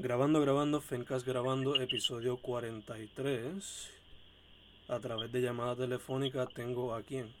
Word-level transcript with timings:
Grabando, 0.00 0.40
grabando, 0.40 0.80
Fencast 0.80 1.26
grabando, 1.26 1.74
episodio 1.74 2.36
43. 2.36 3.90
A 4.88 5.00
través 5.00 5.32
de 5.32 5.40
llamada 5.40 5.74
telefónica 5.74 6.46
tengo 6.46 6.94
a 6.94 7.02
quién. 7.02 7.34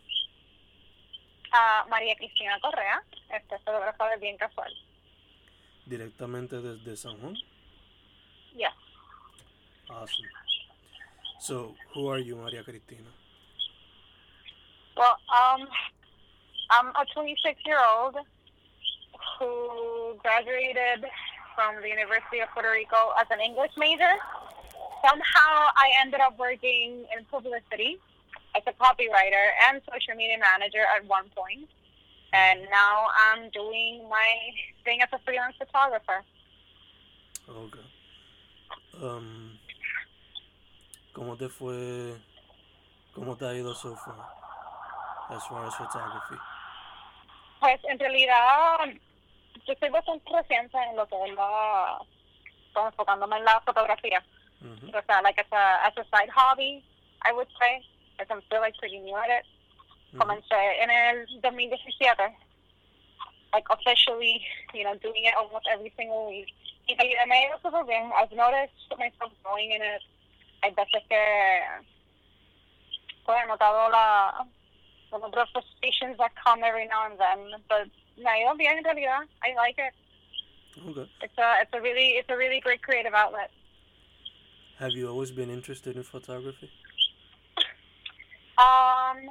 A 1.52 1.86
María 1.88 2.16
Cristina 2.16 2.58
Correa, 2.58 3.00
este 3.32 3.58
fotógrafa 3.60 4.08
de 4.08 4.16
Bien 4.16 4.36
Casual. 4.36 4.74
Directamente 5.86 6.60
desde 6.60 6.96
San 6.96 7.16
Juan. 7.20 7.36
Yes. 8.56 8.74
Awesome. 9.88 10.28
So, 11.38 11.76
who 11.94 12.10
are 12.10 12.20
you, 12.20 12.34
María 12.38 12.64
Cristina? 12.64 13.08
Well, 14.96 15.16
um, 15.30 15.68
I'm 16.70 16.88
a 16.88 17.06
26 17.14 17.60
year 17.64 17.78
old 17.78 18.16
who 19.38 20.18
graduated 20.20 21.08
from 21.58 21.82
the 21.82 21.90
University 21.90 22.38
of 22.38 22.46
Puerto 22.54 22.70
Rico 22.70 23.10
as 23.18 23.26
an 23.34 23.40
English 23.42 23.74
major. 23.76 24.14
Somehow 25.02 25.50
I 25.74 25.90
ended 25.98 26.20
up 26.20 26.38
working 26.38 27.02
in 27.10 27.26
publicity 27.26 27.98
as 28.54 28.62
a 28.70 28.74
copywriter 28.78 29.46
and 29.66 29.82
social 29.90 30.14
media 30.14 30.38
manager 30.38 30.86
at 30.94 31.02
one 31.10 31.26
point. 31.34 31.66
And 32.32 32.62
now 32.70 33.10
I'm 33.10 33.50
doing 33.50 34.06
my 34.08 34.30
thing 34.84 35.02
as 35.02 35.08
a 35.12 35.18
freelance 35.26 35.56
photographer. 35.58 36.22
Okay. 37.50 37.86
Um, 39.02 39.58
¿Cómo 41.12 41.36
te 41.36 41.48
fue? 41.48 42.14
¿Cómo 43.16 43.36
te 43.36 43.46
ha 43.46 43.54
ido 43.54 43.74
so 43.74 43.96
far? 43.96 44.30
As 45.30 45.42
far 45.48 45.66
as 45.66 45.74
photography. 45.74 46.38
Pues 47.58 47.80
en 47.90 47.98
realidad 47.98 48.94
yo 49.68 49.74
estoy 49.74 49.90
bastante 49.90 50.32
reciente 50.32 50.78
en 50.78 50.96
lo 50.96 51.06
que 51.06 51.16
es 51.26 51.34
la, 51.34 51.98
enfocándome 52.74 53.36
en 53.36 53.44
la 53.44 53.60
fotografía. 53.60 54.24
Mhm. 54.60 54.94
O 54.94 55.02
sea, 55.02 55.20
like 55.22 55.38
as 55.40 55.52
a, 55.52 55.86
as 55.86 55.96
a 55.98 56.04
side 56.04 56.30
hobby, 56.34 56.82
I 57.22 57.32
would 57.32 57.48
say, 57.60 57.84
because 58.16 58.30
I'm 58.30 58.42
still 58.46 58.60
like 58.60 58.76
pretty 58.78 58.98
new 58.98 59.14
at 59.16 59.28
it. 59.28 59.46
Mhm. 60.12 60.20
Comencé 60.20 60.82
en 60.82 60.90
el 60.90 61.26
2017, 61.42 62.34
like 63.52 63.68
officially, 63.68 64.42
you 64.72 64.84
know, 64.84 64.94
doing 64.96 65.24
it 65.24 65.34
almost 65.34 65.66
every 65.70 65.92
single 65.96 66.28
week. 66.28 66.48
Y 66.86 66.96
me 66.96 67.36
ha 67.36 67.46
ido 67.46 67.58
súper 67.60 67.84
bien. 67.86 68.10
I've 68.16 68.32
noticed 68.32 68.88
myself 68.96 69.32
growing 69.42 69.72
in 69.72 69.82
it. 69.82 70.02
Hay 70.62 70.70
veces 70.70 71.02
que 71.08 71.84
pues, 73.26 73.38
he 73.42 73.46
notado 73.46 73.90
la, 73.90 74.46
the 75.10 75.18
number 75.18 75.40
of 75.40 75.48
frustrations 75.50 76.16
that 76.16 76.32
come 76.42 76.64
every 76.64 76.86
now 76.86 77.04
and 77.04 77.20
then, 77.20 77.62
but 77.68 77.88
me 78.18 78.28
ha 78.30 78.38
ido 78.38 78.54
bien 78.56 78.78
en 78.78 78.84
realidad. 78.84 79.26
I 79.42 79.54
like 79.54 79.78
it. 79.78 79.94
Okay. 80.90 81.10
It's 81.22 81.38
a, 81.38 81.56
it's 81.62 81.72
a 81.72 81.80
really, 81.80 82.10
it's 82.18 82.28
a 82.30 82.36
really 82.36 82.60
great 82.60 82.82
creative 82.82 83.14
outlet. 83.14 83.50
Have 84.78 84.92
you 84.92 85.08
always 85.08 85.30
been 85.32 85.50
interested 85.50 85.96
in 85.96 86.04
photography? 86.04 86.70
Um, 88.58 89.30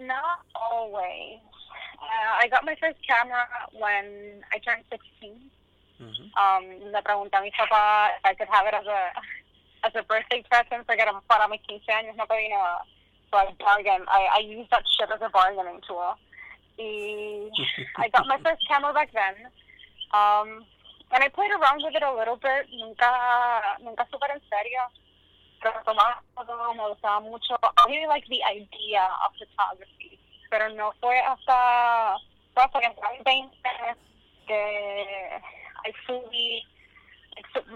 not 0.00 0.40
always. 0.54 1.38
Uh, 2.02 2.42
I 2.42 2.48
got 2.48 2.64
my 2.64 2.76
first 2.80 2.98
camera 3.06 3.46
when 3.72 4.42
I 4.52 4.58
turned 4.58 4.84
16. 4.90 5.50
Mhm. 6.00 6.30
Um, 6.36 6.90
le 6.92 7.02
pregunté 7.02 7.36
a 7.38 7.40
mi 7.40 7.50
papá 7.52 8.10
if 8.18 8.24
I 8.24 8.34
could 8.34 8.48
have 8.50 8.66
it 8.66 8.74
as 8.74 8.84
a 8.86 9.12
as 9.84 9.94
a 9.94 10.02
birthday 10.02 10.42
present 10.50 10.84
porque 10.86 11.00
era 11.00 11.12
para 11.28 11.46
mis 11.48 11.60
15 11.68 11.86
años, 11.92 12.16
no 12.16 12.26
pedí 12.26 12.48
nada. 12.50 12.82
So 13.30 13.38
I 13.38 13.52
bargained. 13.58 14.04
I, 14.08 14.26
I 14.34 14.38
used 14.40 14.70
that 14.70 14.82
shit 14.88 15.08
as 15.10 15.22
a 15.22 15.28
bargaining 15.30 15.80
tool. 15.86 16.16
Y 16.76 17.50
I 17.96 18.08
got 18.08 18.26
my 18.26 18.38
first 18.42 18.62
camera 18.68 18.92
back 18.92 19.10
then. 19.12 19.46
Um, 20.12 20.64
and 21.12 21.22
I 21.22 21.28
played 21.28 21.50
around 21.50 21.82
with 21.82 21.94
it 21.94 22.02
a 22.02 22.14
little 22.14 22.36
bit. 22.36 22.66
Nunca, 22.74 23.10
nunca 23.82 24.06
super 24.10 24.30
en 24.30 24.40
serio. 24.50 24.80
Pero 25.62 25.80
tomaba 25.84 26.20
me 26.74 26.82
gustaba 26.88 27.20
mucho. 27.20 27.56
I 27.62 27.84
really 27.88 28.06
like 28.06 28.26
the 28.28 28.42
idea 28.44 29.08
of 29.24 29.32
photography. 29.38 30.18
Pero 30.50 30.68
no 30.74 30.92
fue 31.00 31.18
hasta, 31.20 32.16
fue 32.54 32.64
hasta 32.64 32.80
que 32.80 32.86
entré 32.86 33.16
en 33.16 33.24
20 33.24 33.56
que 34.46 35.40
I 35.84 35.92
fully, 36.06 36.62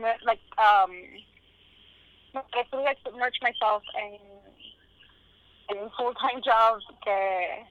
like, 0.01 0.21
like, 0.25 0.41
um, 0.59 0.93
I 2.35 2.65
fully, 2.71 2.85
like, 2.85 2.99
submerged 3.05 3.43
myself 3.43 3.83
in, 3.97 4.19
en 5.71 5.83
un 5.83 5.91
full-time 5.97 6.43
job 6.43 6.81
que, 7.05 7.65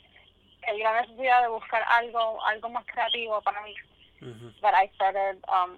vi 0.74 0.84
la 0.84 1.02
necesidad 1.02 1.42
de 1.42 1.48
buscar 1.50 1.84
algo, 1.90 2.44
algo 2.46 2.70
más 2.70 2.86
creativo 2.86 3.42
para 3.42 3.62
mí 3.62 3.74
Mhm. 4.22 4.54
that 4.62 4.74
I 4.74 4.88
started 4.96 5.38
um, 5.48 5.78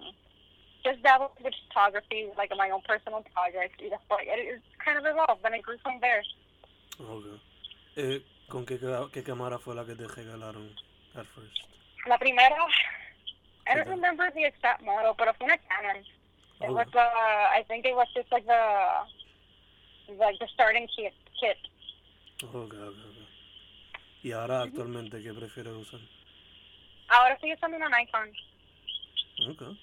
just 0.82 1.02
dabbling 1.02 1.30
with 1.44 1.54
photography, 1.68 2.26
like 2.38 2.50
my 2.56 2.70
own 2.70 2.80
personal 2.82 3.22
project. 3.34 3.78
Y 3.80 3.90
después, 3.90 4.22
it, 4.22 4.38
it 4.56 4.62
kind 4.82 4.96
of 4.98 5.04
evolved, 5.04 5.44
and 5.44 5.54
it 5.54 5.62
grew 5.62 5.76
from 5.82 6.00
there. 6.00 6.22
Okay. 6.98 7.40
Eh, 7.96 8.22
¿Con 8.48 8.64
qué, 8.64 8.78
qué 9.12 9.22
cámara 9.22 9.58
fue 9.58 9.74
la 9.74 9.84
que 9.84 9.94
te 9.94 10.06
regalaron 10.08 10.74
at 11.14 11.26
first? 11.34 11.56
La 12.06 12.16
primera, 12.18 12.56
I 13.66 13.74
don't 13.76 13.88
remember 13.88 14.30
the 14.32 14.44
exact 14.46 14.80
model, 14.82 15.14
pero 15.16 15.34
fue 15.34 15.44
una 15.46 15.58
Canon. 15.58 15.96
It 15.98 16.06
Okay. 16.62 16.72
was 16.74 16.86
the, 16.92 17.00
I 17.00 17.62
think 17.68 17.84
it 17.86 17.94
was 17.94 18.08
just 18.14 18.30
like 18.32 18.46
the, 18.46 19.06
like 20.18 20.38
the 20.40 20.48
starting 20.48 20.88
kit. 20.88 21.12
kit. 21.38 21.56
Okay, 22.42 22.56
okay, 22.56 22.76
okay. 22.76 23.19
¿Y 24.22 24.32
ahora 24.32 24.62
actualmente 24.62 25.22
qué 25.22 25.32
prefieres 25.32 25.72
usar? 25.72 26.00
Ahora 27.08 27.34
estoy 27.34 27.54
usando 27.54 27.76
una 27.76 27.88
Nikon. 27.88 28.30
Okay. 29.50 29.80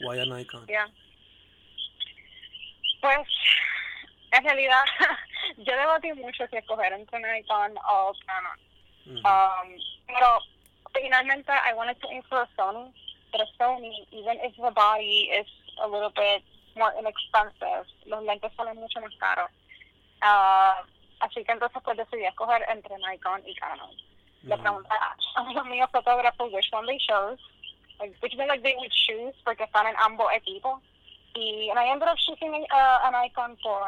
Why 0.00 0.20
a 0.20 0.26
Nikon? 0.26 0.66
Yeah. 0.66 0.88
Pues, 3.00 3.26
en 4.32 4.44
realidad, 4.44 4.84
yo 5.58 5.76
debatí 5.76 6.12
mucho 6.12 6.46
si 6.48 6.56
escoger 6.56 6.92
entre 6.92 7.18
Nikon 7.20 7.76
o 7.78 8.12
Canon. 8.26 8.58
Mhm. 9.06 9.16
Um, 9.24 9.80
pero 10.06 10.40
finalmente 10.94 11.50
I 11.52 11.72
wanted 11.74 11.98
to 12.00 12.08
a 12.36 12.48
Sony, 12.56 12.92
a 13.32 13.46
Sony, 13.58 14.06
even 14.12 14.38
if 14.44 14.54
the 14.56 14.70
body 14.70 15.30
is 15.32 15.46
a 15.82 15.88
little 15.88 16.10
bit 16.10 16.44
more 16.76 16.92
inexpensive, 16.98 17.86
los 18.06 18.22
lentes 18.24 18.52
salen 18.56 18.76
mucho 18.76 19.00
más 19.00 19.16
caros. 19.18 19.50
Ah, 20.20 20.84
así 21.20 21.44
que 21.44 21.52
entonces 21.52 21.82
pues 21.84 21.96
decidí 21.96 22.24
escoger 22.24 22.64
entre 22.68 22.96
Nikon 22.98 23.42
y 23.46 23.54
Canon. 23.54 23.90
Le 24.42 24.56
pregunté 24.56 24.90
a 24.90 25.16
amigos 25.40 25.66
míos 25.66 25.90
fotógrafos 25.92 26.52
which 26.52 26.72
one 26.72 26.86
they 26.86 26.98
chose, 26.98 27.38
like 27.98 28.16
which 28.22 28.34
one 28.36 28.48
like 28.48 28.62
they 28.62 28.74
would 28.76 28.90
choose 28.90 29.34
porque 29.44 29.64
están 29.64 29.86
en 29.86 29.96
ambos 29.98 30.32
equipos. 30.32 30.80
Y 31.34 31.68
and 31.70 31.78
I 31.78 31.88
ended 31.88 32.08
up 32.08 32.16
choosing 32.18 32.66
uh, 32.72 33.06
a 33.06 33.10
Nikon 33.12 33.56
for 33.62 33.86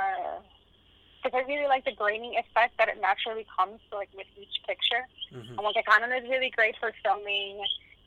because 1.22 1.34
I 1.34 1.46
really 1.48 1.66
like 1.66 1.84
the 1.84 1.92
graining 1.92 2.36
effect 2.36 2.76
that 2.78 2.88
it 2.88 3.00
naturally 3.00 3.46
comes 3.56 3.80
like 3.92 4.10
with 4.14 4.26
each 4.36 4.62
picture. 4.66 5.06
Mhm. 5.32 5.56
Como 5.56 5.72
que 5.72 5.82
Canon 5.82 6.12
is 6.12 6.28
really 6.28 6.50
great 6.50 6.76
for 6.78 6.92
filming 7.02 7.58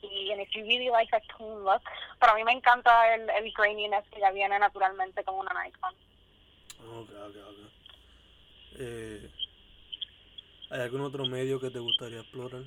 y 0.04 0.30
and 0.32 0.40
if 0.40 0.54
you 0.56 0.64
really 0.64 0.90
like 0.90 1.10
that 1.12 1.24
clean 1.30 1.64
look, 1.64 1.82
pero 2.20 2.34
a 2.34 2.36
mí 2.36 2.44
me 2.46 2.54
encanta 2.54 3.16
el, 3.16 3.28
el 3.30 3.52
graininess 3.54 4.06
que 4.12 4.20
ya 4.20 4.32
viene 4.32 4.60
naturalmente 4.60 5.24
con 5.24 5.36
una 5.36 5.52
Nikon. 5.64 5.96
Okay, 6.80 7.16
okay, 7.18 7.42
okay. 7.42 7.85
Eh, 8.78 9.30
¿Hay 10.72 10.82
algún 10.82 11.02
otro 11.02 11.26
medio 11.26 11.60
que 11.60 11.70
te 11.70 11.80
gustaría 11.80 12.20
explorar? 12.20 12.64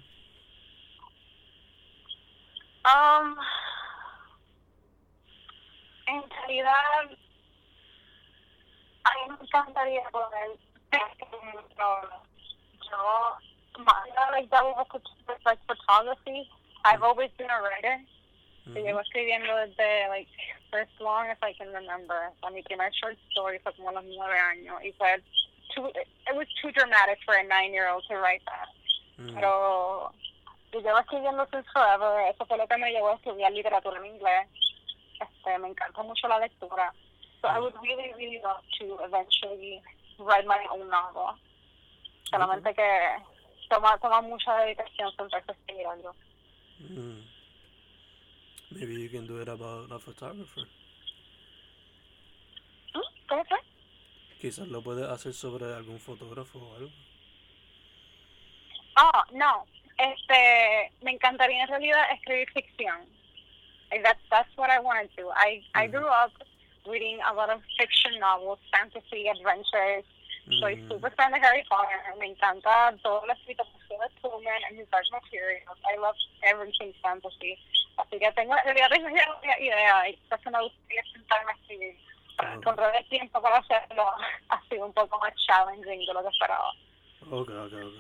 Um, 2.85 3.37
en 6.07 6.31
realidad, 6.31 6.75
a 9.05 9.11
mí 9.15 9.21
me 9.29 9.37
encantaría 9.43 10.03
poder, 10.11 10.57
pero 10.91 12.01
yo, 12.91 13.37
más 13.85 14.09
like 14.33 14.49
with, 15.29 15.39
like 15.45 15.61
photography, 15.67 16.49
I've 16.85 17.03
always 17.03 17.31
been 17.37 17.51
a 17.51 17.61
writer. 17.61 18.01
So 18.65 18.75
Mhm. 18.75 18.85
llevo 18.85 19.01
escribiendo 19.01 19.55
desde 19.57 20.09
like 20.09 20.29
for 20.71 20.81
as 20.81 21.01
long 21.01 21.29
as 21.29 21.39
I 21.43 21.55
can 21.55 21.73
remember. 21.73 22.29
O 22.29 22.41
sea, 22.41 22.51
mi 22.51 22.63
primer 22.63 22.93
short 22.93 23.19
story 23.31 23.59
fue 23.61 23.75
como 23.75 23.91
a 23.91 23.93
los 23.93 24.05
nueve 24.05 24.39
años 24.39 24.83
y 24.85 24.93
fue 24.93 25.23
too, 25.79 25.87
it 25.95 26.35
was 26.35 26.47
too 26.61 26.71
dramatic 26.73 27.19
for 27.25 27.35
a 27.35 27.45
nine-year-old 27.47 28.03
to 28.09 28.19
write 28.19 28.43
that. 28.47 28.69
Mhm. 29.19 29.35
Pero 29.35 30.13
yo 30.73 30.81
llevo 30.81 30.99
escribiendo 30.99 31.47
since 31.51 31.69
forever. 31.73 32.21
Eso 32.31 32.45
fue 32.47 32.59
lo 32.59 32.67
que 32.67 32.77
me 32.77 32.91
llevó 32.91 33.11
a 33.11 33.15
estudiar 33.15 33.53
literatura 33.53 33.99
en 33.99 34.07
inglés. 34.07 34.49
Este, 35.21 35.59
me 35.59 35.69
encanta 35.69 36.03
mucho 36.03 36.29
la 36.29 36.39
lectura. 36.39 36.93
So 37.41 37.49
I 37.49 37.59
would 37.59 37.75
really, 37.83 38.13
really 38.15 38.41
love 38.43 38.63
to 38.79 38.99
eventually 39.05 39.81
write 40.19 40.47
my 40.47 40.59
own 40.71 40.89
novel. 40.89 41.39
Solamente 42.25 42.75
que 42.75 42.89
toma, 43.69 43.97
toma 43.99 44.21
mucha 44.23 44.55
dedicación 44.59 45.15
sentarse 45.17 45.51
a 45.51 45.55
escribir 45.55 45.87
algo. 45.87 46.15
Mm. 46.81 47.25
Maybe 48.71 49.01
you 49.01 49.09
can 49.09 49.27
do 49.27 49.41
it 49.41 49.49
about 49.49 49.91
a 49.91 49.99
photographer. 49.99 50.65
¿Mm? 52.95 53.29
¿Cómo 53.29 53.45
fue? 53.47 53.59
Quizás 54.41 54.69
lo 54.69 54.83
puedes 54.83 55.09
hacer 55.09 55.33
sobre 55.35 55.67
algún 55.75 55.99
fotógrafo 55.99 56.59
o 56.59 56.75
algo. 56.77 56.91
Oh, 59.01 59.23
no. 59.33 59.67
Este, 59.97 60.93
me 61.03 61.13
encantaría 61.13 61.63
en 61.63 61.69
realidad 61.69 62.05
escribir 62.13 62.49
ficción. 62.53 63.07
Like 63.91 64.03
that's 64.31 64.57
what 64.57 64.71
I 64.71 64.79
want 64.81 65.11
to 65.11 65.23
do. 65.23 65.31
I 65.33 65.65
I 65.75 65.87
grew 65.89 66.07
up 66.07 66.33
reading 66.87 67.19
a 67.23 67.33
lot 67.33 67.49
of 67.51 67.63
fiction 67.79 68.19
novels, 68.21 68.59
fantasy, 68.71 69.29
adventures. 69.29 70.05
Soy 70.61 70.77
Mm, 70.77 70.89
super 70.89 71.11
fan 71.13 71.33
de 71.33 71.39
Harry 71.41 71.65
Potter. 71.69 71.99
Me 72.19 72.27
encanta 72.27 72.95
todo 73.03 73.27
lo 73.27 73.33
escrito 73.33 73.65
por 73.65 73.81
Philip 73.89 74.13
Pullman 74.23 74.65
and 74.69 74.79
his 74.79 74.89
Dark 74.91 75.05
Materials. 75.11 75.79
I 75.85 75.97
love 75.99 76.17
everything 76.43 76.93
fantasy. 77.03 77.59
Así 77.97 78.19
que 78.19 78.31
tengo, 78.33 78.55
en 78.57 78.65
realidad 78.65 78.89
tengo 78.91 79.09
idea 79.09 80.09
y 80.09 80.19
eso 80.31 80.51
me 80.51 80.63
gustaría 80.63 81.03
sentarme 81.13 81.53
a 81.53 81.55
escribir. 81.57 81.97
Ah. 82.39 82.55
Encontrar 82.55 82.95
el 82.95 83.05
tiempo 83.09 83.41
para 83.43 83.59
hacerlo 83.59 84.05
ha 84.49 84.63
sido 84.69 84.87
un 84.87 84.93
poco 84.93 85.19
más 85.19 85.33
challenging 85.47 86.07
de 86.07 86.13
lo 86.15 86.23
que 86.23 86.29
esperaba. 86.29 86.71
Ok, 87.31 87.51
ok, 87.51 87.73
ok. 87.73 87.95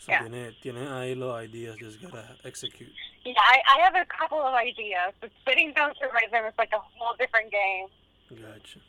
So 0.00 0.12
Yeah. 0.12 0.20
tiene, 0.20 0.52
tiene 0.62 0.88
ahí 0.88 1.14
los 1.14 1.34
ideas, 1.42 1.76
just 1.78 2.00
gotta 2.00 2.36
execute. 2.44 2.92
Yeah, 3.24 3.34
I, 3.36 3.60
I 3.76 3.80
have 3.80 3.94
a 3.96 4.06
couple 4.06 4.40
of 4.40 4.54
ideas, 4.54 5.12
but 5.20 5.30
sitting 5.46 5.72
down 5.74 5.92
to 5.96 6.06
write 6.08 6.30
them 6.30 6.46
is 6.46 6.54
like 6.56 6.72
a 6.72 6.78
whole 6.78 7.14
different 7.18 7.50
game. 7.50 7.88
Gotcha. 8.30 8.80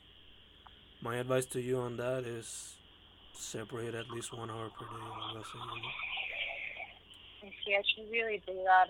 My 1.01 1.18
advice 1.18 1.45
to 1.47 1.59
you 1.59 1.80
on 1.80 1.97
that 1.97 2.24
is 2.25 2.77
separate 3.33 3.95
at 3.95 4.09
least 4.09 4.31
one 4.33 4.50
hour 4.50 4.69
per 4.69 4.85
day. 4.85 5.01
o 5.01 5.13
algo 5.13 5.44
you 5.44 5.81
know? 5.81 5.92
You 7.44 7.51
see, 7.65 7.75
I 7.75 7.81
should 7.83 8.09
really 8.12 8.42
do 8.45 8.53
that. 8.65 8.89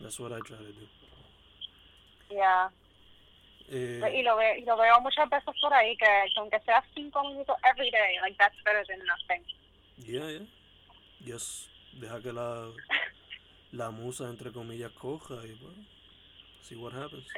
That's 0.00 0.20
what 0.20 0.32
I 0.32 0.40
try 0.40 0.58
to 0.58 0.72
do. 0.72 0.86
Yeah. 2.30 2.68
Eh, 3.70 4.00
Y 4.14 4.22
lo, 4.22 4.36
veo, 4.36 4.56
y 4.56 4.64
lo 4.64 4.76
veo 4.76 5.00
muchas 5.00 5.28
veces 5.30 5.54
por 5.60 5.72
ahí 5.72 5.96
que, 5.96 6.04
que 6.04 6.40
aunque 6.40 6.60
sea 6.60 6.84
cinco 6.94 7.24
minutos 7.24 7.56
every 7.70 7.90
day, 7.90 8.18
like 8.20 8.36
that's 8.38 8.56
better 8.64 8.84
than 8.86 8.98
nothing. 9.06 9.42
yeah, 9.98 10.28
yeah. 10.30 10.46
Just 11.26 11.68
deja 11.98 12.20
que 12.20 12.32
la, 12.32 12.70
la 13.72 13.90
musa, 13.90 14.28
entre 14.28 14.52
comillas, 14.52 14.92
coja 14.92 15.34
y 15.46 15.54
bueno, 15.54 15.82
see 16.62 16.76
what 16.76 16.92
happens. 16.92 17.24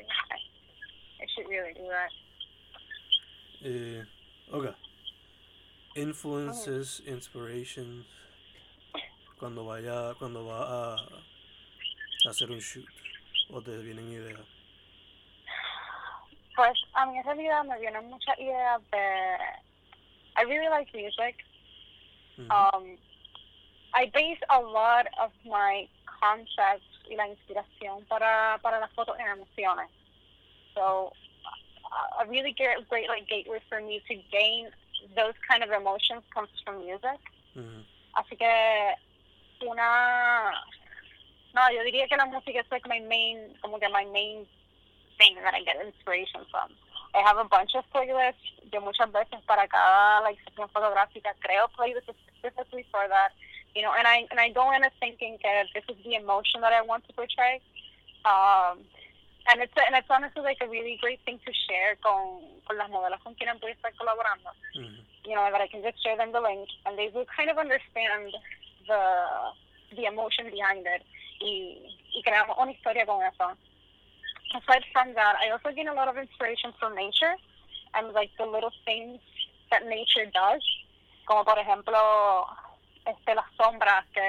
I, 1.20 1.26
should 1.34 1.49
really 1.49 1.73
do 1.75 1.87
that. 1.88 2.11
Eh, 3.62 4.05
okay. 4.52 4.75
Influences, 5.94 7.02
inspirations. 7.06 8.05
Cuando 9.38 9.64
vaya, 9.64 10.14
cuando 10.19 10.44
va 10.46 10.94
a 10.94 10.96
hacer 12.28 12.50
un 12.50 12.58
shoot 12.58 12.87
o 13.50 13.61
te 13.62 13.76
vienen 13.78 14.11
ideas. 14.11 14.40
Pues 16.56 16.73
a 16.94 17.06
mí 17.06 17.19
en 17.19 17.25
realidad 17.25 17.64
me 17.64 17.79
vienen 17.79 18.08
muchas 18.08 18.38
ideas 18.38 18.81
de... 18.91 19.37
I 20.38 20.43
really 20.44 20.69
like 20.69 20.91
music. 20.94 21.37
Ujú. 22.38 22.49
Um, 22.50 22.99
I 23.94 24.06
base 24.12 24.41
a 24.50 24.61
lot 24.61 25.06
of 25.19 25.32
my 25.44 25.88
concepts 26.20 26.85
y 27.08 27.14
la 27.14 27.29
inspiración 27.29 28.05
para, 28.06 28.58
para 28.62 28.81
las 28.81 28.93
fotos 28.93 29.19
en 29.19 29.26
emociones. 29.29 29.88
So, 30.75 31.12
a- 32.19 32.25
really 32.25 32.53
great, 32.53 32.87
great 32.88 33.09
like 33.09 33.26
gateway 33.29 33.61
for 33.69 33.81
me 33.81 34.02
to 34.09 34.14
gain 34.31 34.69
those 35.14 35.35
kind 35.49 35.62
of 35.62 35.70
emotions 35.70 36.23
comes 36.35 36.50
from 36.64 36.85
music. 36.85 37.20
Ujú. 37.55 37.85
Así 38.14 38.37
que 38.37 38.94
una 39.61 40.52
no, 41.55 41.70
yo 41.73 41.82
diría 41.85 42.06
que 42.06 42.17
la 42.17 42.26
música 42.26 42.61
es 42.61 42.70
like 42.70 42.87
my 42.87 43.00
main, 43.00 43.56
como 43.62 43.79
que 43.79 43.88
my 43.88 44.05
main 44.12 44.47
thing 45.18 45.36
that 45.42 45.54
I 45.54 45.62
get 45.62 45.76
inspiration 45.80 46.44
from. 46.50 46.72
I 47.14 47.24
have 47.24 47.38
a 47.38 47.48
bunch 47.48 47.74
of 47.74 47.84
playlists. 47.94 48.44
Yo 48.72 48.80
muchas 48.80 49.10
veces 49.12 49.40
para 49.46 49.66
cada 49.68 50.20
like 50.22 50.38
sesión 50.44 50.68
fotográfica 50.70 51.32
creo 51.40 51.68
playlists 51.76 52.12
specifically 52.28 52.84
for 52.90 53.06
that. 53.08 53.32
You 53.74 53.82
know, 53.82 53.92
and 53.92 54.06
I 54.06 54.26
and 54.30 54.40
I 54.40 54.50
go 54.50 54.72
in 54.72 54.82
thinking 55.00 55.38
that 55.42 55.66
this 55.74 55.84
is 55.88 55.96
the 56.04 56.14
emotion 56.14 56.60
that 56.60 56.72
I 56.72 56.82
want 56.82 57.06
to 57.08 57.12
portray. 57.12 57.60
Um, 58.24 58.84
and 59.48 59.62
it's 59.62 59.72
and 59.76 59.94
it's 59.94 60.10
honestly 60.10 60.42
like 60.42 60.58
a 60.60 60.68
really 60.68 60.98
great 61.00 61.20
thing 61.24 61.38
to 61.46 61.52
share 61.68 61.96
con, 62.02 62.42
con 62.66 62.76
las 62.76 62.90
modelos 62.90 63.22
con 63.22 63.34
quienes 63.34 63.60
voy 63.60 63.70
a 63.70 63.74
estar 63.74 63.94
colaborando 63.94 64.50
Ujú. 64.74 64.98
you 65.24 65.34
know, 65.34 65.46
that 65.50 65.60
I 65.60 65.68
can 65.68 65.82
just 65.82 66.02
share 66.02 66.16
them 66.16 66.32
the 66.32 66.40
link 66.40 66.68
and 66.84 66.98
they 66.98 67.10
will 67.14 67.26
kind 67.26 67.50
of 67.50 67.58
understand 67.58 68.34
the 68.86 69.02
the 69.94 70.04
emotion 70.06 70.50
behind 70.50 70.86
it 70.86 71.02
y, 71.40 71.78
y 72.14 72.22
creamos 72.22 72.56
una 72.58 72.72
historia 72.72 73.06
con 73.06 73.22
eso. 73.22 73.56
Aside 74.54 74.84
from 74.93 75.14
that, 75.14 75.37
I 75.43 75.50
also 75.50 75.75
gain 75.75 75.88
a 75.88 75.94
lot 75.94 76.08
of 76.08 76.16
inspiration 76.16 76.72
from 76.78 76.94
nature 76.94 77.34
and 77.94 78.12
like 78.12 78.31
the 78.38 78.46
little 78.46 78.72
things 78.84 79.20
that 79.70 79.87
nature 79.87 80.26
does, 80.32 80.62
como 81.26 81.44
por 81.44 81.58
ejemplo 81.58 82.46
este, 83.06 83.34
las 83.34 83.46
sombras 83.58 84.04
que, 84.14 84.22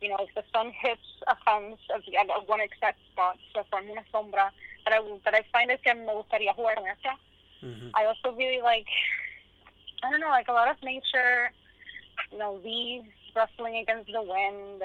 you 0.00 0.08
know, 0.08 0.18
if 0.20 0.34
the 0.34 0.42
sun 0.52 0.72
hits 0.72 1.06
a 1.28 1.36
fence 1.44 1.78
at 1.94 2.48
one 2.48 2.60
exact 2.60 2.98
spot, 3.12 3.38
se 3.54 3.62
forma 3.70 3.92
una 3.92 4.04
sombra 4.12 4.50
that 4.84 4.94
I, 4.94 5.00
that 5.24 5.34
I 5.34 5.42
find 5.52 5.70
es 5.70 5.80
que 5.82 5.94
me 5.94 6.12
gustaría 6.12 6.54
jugar 6.54 6.76
con 6.76 6.86
esa. 6.86 7.16
Ujú. 7.62 7.90
I 7.94 8.04
also 8.06 8.32
really 8.36 8.60
like, 8.60 8.88
I 10.02 10.10
don't 10.10 10.20
know, 10.20 10.30
like 10.30 10.48
a 10.48 10.52
lot 10.52 10.68
of 10.68 10.82
nature, 10.82 11.52
you 12.32 12.38
know, 12.38 12.60
leaves 12.64 13.08
rustling 13.34 13.76
against 13.76 14.10
the 14.12 14.22
wind, 14.22 14.82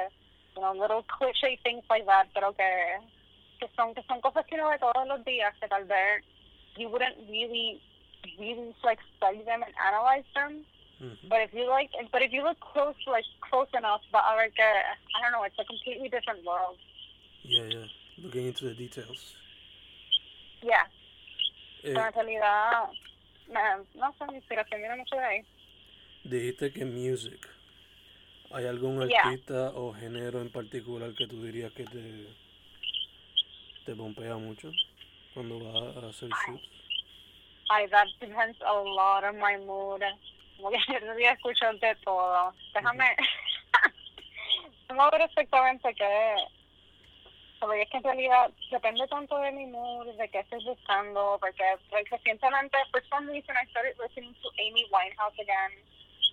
you 0.55 0.61
know, 0.61 0.73
little 0.73 1.03
cliche 1.03 1.59
things 1.63 1.83
like 1.89 2.05
that, 2.05 2.27
pero 2.33 2.53
que, 2.53 2.63
que 3.59 3.67
son, 3.75 3.93
que 3.93 4.03
son 4.03 4.21
cosas 4.21 4.45
que 4.47 4.55
uno 4.55 4.69
ve 4.69 4.79
todos 4.79 5.07
los 5.07 5.23
días, 5.25 5.53
que 5.59 5.67
tal 5.67 5.85
vez 5.85 6.23
you 6.77 6.89
wouldn't 6.89 7.17
really, 7.29 7.81
really 8.37 8.73
like 8.83 9.01
study 9.17 9.43
them 9.43 9.63
and 9.63 9.73
analyze 9.77 10.25
them. 10.33 10.65
Ujú. 10.99 11.27
But 11.29 11.41
if 11.41 11.53
you 11.53 11.65
like, 11.69 11.91
but 12.11 12.21
if 12.21 12.31
you 12.31 12.43
look 12.43 12.59
close, 12.59 12.95
like 13.05 13.25
close 13.49 13.69
enough, 13.77 14.01
but 14.11 14.23
a 14.25 14.35
ver 14.35 14.49
que, 14.51 14.63
I 14.63 15.21
don't 15.21 15.31
know, 15.31 15.43
it's 15.43 15.57
a 15.59 15.65
completely 15.65 16.09
different 16.09 16.43
world. 16.43 16.77
Yeah, 17.43 17.65
yeah. 17.69 17.85
Looking 18.17 18.47
into 18.47 18.65
the 18.65 18.73
details. 18.73 19.35
Yeah, 20.63 20.87
Eh, 21.83 21.93
en 21.93 22.13
realidad, 22.13 22.89
no 23.93 24.13
sé, 24.17 24.25
mi 24.31 24.37
inspiración 24.37 24.81
viene 24.81 24.95
mucho 24.97 25.15
de 25.15 25.23
ahí. 25.23 25.45
dijiste 26.23 26.73
que 26.73 26.83
music. 26.85 27.47
¿Hay 28.51 28.65
algún 28.65 29.07
Yeah. 29.07 29.21
artista 29.27 29.71
o 29.75 29.93
género 29.93 30.41
en 30.41 30.49
particular 30.51 31.13
que 31.13 31.27
tú 31.27 31.43
dirías 31.43 31.71
que 31.73 31.83
te, 31.83 32.27
te 33.87 33.95
pompea 33.95 34.35
mucho 34.35 34.69
cuando 35.33 35.59
vas 35.59 35.95
a 36.03 36.07
hacer 36.09 36.29
shoots? 36.29 36.67
Ay, 37.69 37.87
that 37.87 38.07
depends 38.19 38.57
a 38.61 38.73
lot 38.73 39.23
on 39.23 39.39
my 39.39 39.55
mood. 39.65 40.01
Como 40.57 40.71
que 40.71 40.77
yo 41.01 41.15
día 41.15 41.31
escucho 41.31 41.71
de 41.79 41.95
todo. 42.03 42.53
Déjame. 42.73 43.15
Vamos 44.89 45.05
a 45.07 45.09
ver 45.11 45.21
exactamente 45.21 45.93
qué. 45.95 46.35
Porque 47.61 47.81
es 47.81 47.89
que 47.89 47.97
en 47.97 48.03
realidad 48.03 48.51
depende 48.69 49.07
tanto 49.07 49.37
de 49.39 49.51
mi 49.51 49.65
mood, 49.67 50.07
de 50.17 50.29
qué 50.29 50.39
estoy 50.39 50.63
buscando. 50.65 51.37
Porque 51.39 51.63
like, 51.91 52.09
recientemente, 52.11 52.77
for 52.91 53.01
some 53.09 53.27
reason, 53.31 53.55
I 53.55 53.65
started 53.71 53.95
listening 54.03 54.33
to 54.43 54.49
Amy 54.59 54.85
Winehouse 54.91 55.39
again. 55.39 55.71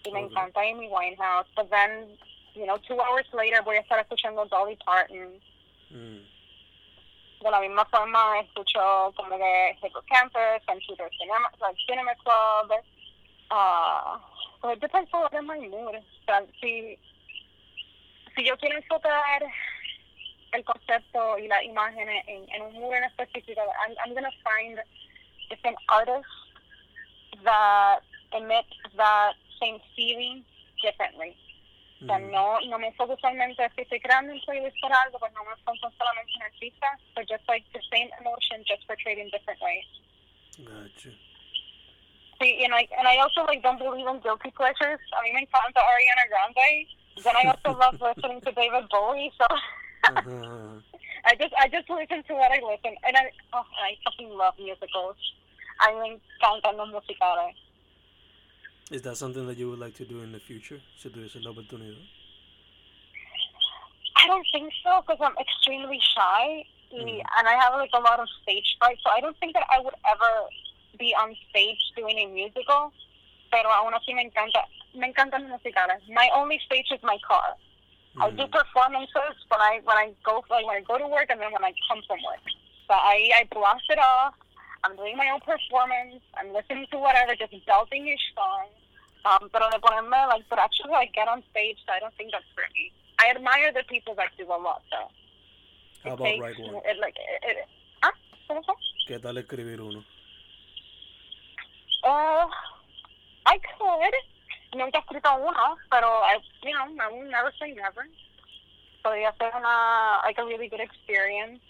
Y 0.06 0.10
me 0.10 0.24
Okay. 0.24 0.28
encanta 0.34 0.60
Amy 0.60 0.88
Winehouse. 0.88 1.46
But 1.54 1.70
then, 1.70 2.18
you 2.54 2.66
know, 2.66 2.78
two 2.78 3.00
hours 3.00 3.26
later 3.32 3.62
voy 3.62 3.76
a 3.76 3.80
estar 3.82 3.98
escuchando 4.00 4.44
Dolly 4.46 4.76
Parton. 4.84 5.40
Mm. 5.90 6.33
De 7.44 7.50
la 7.50 7.60
misma 7.60 7.84
forma 7.84 8.40
escucho 8.40 9.12
como 9.16 9.36
que 9.36 9.76
Hippo 9.82 10.00
Campus, 10.08 10.64
Computer 10.66 11.10
Cinema, 11.18 11.50
like 11.60 11.78
Cinema 11.86 12.14
Club. 12.24 12.72
Uh, 13.50 14.16
so 14.62 14.70
it 14.70 14.80
depends 14.80 15.10
a 15.12 15.18
lot 15.18 15.34
on 15.34 15.46
my 15.46 15.58
mood. 15.58 15.94
O 15.94 16.24
sea, 16.24 16.40
si, 16.58 16.98
si 18.34 18.44
yo 18.44 18.56
quiero 18.56 18.76
enfocar 18.78 19.42
el 20.52 20.64
concepto 20.64 21.36
y 21.36 21.46
las 21.46 21.62
imágenes 21.64 22.24
en, 22.28 22.48
en 22.50 22.62
un 22.62 22.80
mood 22.80 22.94
en 22.94 23.04
específico, 23.04 23.60
I'm, 23.60 23.94
I'm 24.02 24.14
going 24.14 24.24
to 24.24 24.38
find 24.42 24.80
different 25.50 25.76
artists 25.90 26.32
that 27.44 28.00
emit 28.32 28.64
that 28.96 29.34
same 29.60 29.80
feeling 29.94 30.46
differently. 30.80 31.36
O 32.04 32.06
sea, 32.06 32.18
no, 32.18 32.60
no 32.60 32.78
me 32.78 32.88
enfoco 32.88 33.16
solamente 33.16 33.66
si 33.74 33.80
estoy 33.80 34.00
creando 34.00 34.34
un 34.34 34.40
playlist 34.42 34.76
para 34.82 35.00
algo, 35.02 35.18
pues 35.18 35.32
no 35.32 35.42
me 35.44 35.52
enfoco 35.52 35.90
solamente 35.96 36.32
en 36.36 36.42
artistas, 36.42 37.00
but 37.14 37.24
just 37.26 37.48
like 37.48 37.64
the 37.72 37.80
same 37.90 38.10
emotion, 38.20 38.62
just 38.68 38.86
portrayed 38.86 39.18
in 39.18 39.30
different 39.30 39.60
ways. 39.60 39.86
Gotcha. 40.58 41.10
See, 42.42 42.64
and 42.64 42.74
I 42.74 42.86
and 42.98 43.08
I 43.08 43.16
also 43.18 43.44
like 43.46 43.62
don't 43.62 43.78
believe 43.78 44.06
in 44.06 44.20
guilty 44.20 44.50
pleasures. 44.50 45.00
I 45.16 45.22
mean, 45.24 45.34
me 45.34 45.48
encanta 45.48 45.80
Ariana 45.80 46.28
Grande. 46.28 46.86
Then 47.24 47.36
I 47.36 47.48
also 47.48 47.78
love 47.80 47.96
listening 48.00 48.40
to 48.42 48.52
David 48.52 48.84
Bowie. 48.90 49.32
So. 49.38 49.46
I 51.24 51.34
just 51.36 51.54
I 51.56 51.68
just 51.68 51.88
listen 51.88 52.22
to 52.22 52.34
what 52.34 52.52
I 52.52 52.60
listen, 52.60 52.92
and 53.06 53.16
I 53.16 53.32
oh, 53.54 53.64
I 53.80 53.96
fucking 54.04 54.28
love 54.28 54.54
musicals. 54.58 55.16
I 55.80 55.92
me 55.96 56.20
encantan 56.20 56.76
los 56.76 56.92
musicales. 56.92 57.56
Is 58.90 59.02
that 59.02 59.16
something 59.16 59.46
that 59.46 59.56
you 59.56 59.70
would 59.70 59.78
like 59.78 59.94
to 59.94 60.04
do 60.04 60.20
in 60.20 60.32
the 60.32 60.40
future? 60.40 60.80
Si 61.00 61.08
tuviese 61.08 61.42
la 61.42 61.50
oportunidad. 61.50 62.04
I 64.16 64.26
don't 64.26 64.46
think 64.52 64.72
so 64.82 65.00
because 65.02 65.18
I'm 65.20 65.36
extremely 65.38 66.00
shy 66.14 66.64
Mhm. 66.92 67.24
and 67.36 67.48
I 67.48 67.54
have 67.54 67.74
like 67.74 67.90
a 67.94 68.00
lot 68.00 68.20
of 68.20 68.28
stage 68.42 68.76
fright. 68.78 68.98
So 69.02 69.10
I 69.10 69.20
don't 69.20 69.36
think 69.38 69.54
that 69.54 69.66
I 69.74 69.80
would 69.80 69.94
ever 70.06 70.48
be 70.98 71.14
on 71.14 71.34
stage 71.50 71.80
doing 71.96 72.18
a 72.18 72.26
musical. 72.26 72.92
Pero 73.50 73.68
aún 73.70 73.94
así 73.94 74.14
me 74.14 74.22
encanta, 74.22 74.64
me 74.94 75.06
encantan 75.08 75.42
los 75.48 75.60
musicales. 75.60 76.00
My 76.08 76.28
only 76.34 76.58
stage 76.66 76.90
is 76.90 77.02
my 77.02 77.18
car. 77.26 77.56
I 78.20 78.30
do 78.30 78.46
Mm. 78.46 78.50
performances 78.52 79.34
when 79.48 79.60
I 79.60 79.80
when 79.84 79.96
I 79.96 80.14
go 80.24 80.44
like 80.50 80.66
when 80.66 80.76
I 80.76 80.82
go 80.82 80.98
to 80.98 81.06
work 81.08 81.30
and 81.30 81.40
then 81.40 81.50
when 81.52 81.64
I 81.64 81.72
come 81.88 82.02
from 82.06 82.22
work. 82.22 82.44
So 82.86 82.94
I, 82.94 83.30
I 83.40 83.44
blast 83.50 83.84
it 83.90 83.98
off. 83.98 84.34
I'm 84.84 84.96
doing 84.96 85.16
my 85.16 85.28
own 85.32 85.40
performance. 85.40 86.20
I'm 86.36 86.52
listening 86.52 86.86
to 86.92 86.98
whatever, 86.98 87.34
just 87.34 87.52
belting 87.66 88.06
each 88.06 88.20
song. 88.36 88.68
Um, 89.24 89.48
pero 89.50 89.70
de 89.70 89.78
ponerme, 89.80 90.28
like, 90.28 90.44
but 90.50 90.58
actually, 90.58 90.90
like, 90.92 91.12
get 91.14 91.26
on 91.28 91.42
stage, 91.50 91.78
so 91.86 91.92
I 91.94 91.98
don't 91.98 92.14
think 92.16 92.30
that's 92.32 92.44
for 92.54 92.64
me. 92.74 92.92
I 93.18 93.30
admire 93.30 93.72
the 93.72 93.82
people 93.88 94.14
that 94.16 94.28
do 94.36 94.44
a 94.44 94.58
lot, 94.60 94.82
though. 94.92 95.08
How 96.04 96.12
about 96.14 96.24
takes- 96.26 96.42
write 96.42 96.58
one? 96.58 96.82
It, 96.84 96.98
like, 97.00 97.16
it, 97.16 97.56
it, 97.56 97.68
¿Ah? 98.02 98.12
¿Qué 99.08 99.18
tal 99.18 99.38
escribir 99.38 99.80
uno? 99.80 100.04
Uh, 102.02 102.46
I 103.46 103.58
could. 103.58 104.14
Nunca 104.76 104.98
he 104.98 105.00
escrito 105.00 105.34
uno, 105.36 105.76
pero 105.90 106.06
I, 106.06 106.36
you 106.62 106.72
know, 106.72 106.84
I 107.00 107.10
will 107.10 107.30
never 107.30 107.50
say 107.58 107.72
never. 107.72 108.06
Podría 109.02 109.32
ser 109.38 109.52
una, 109.56 110.20
like 110.24 110.36
a 110.38 110.44
really 110.44 110.68
good 110.68 110.80
experience. 110.80 111.60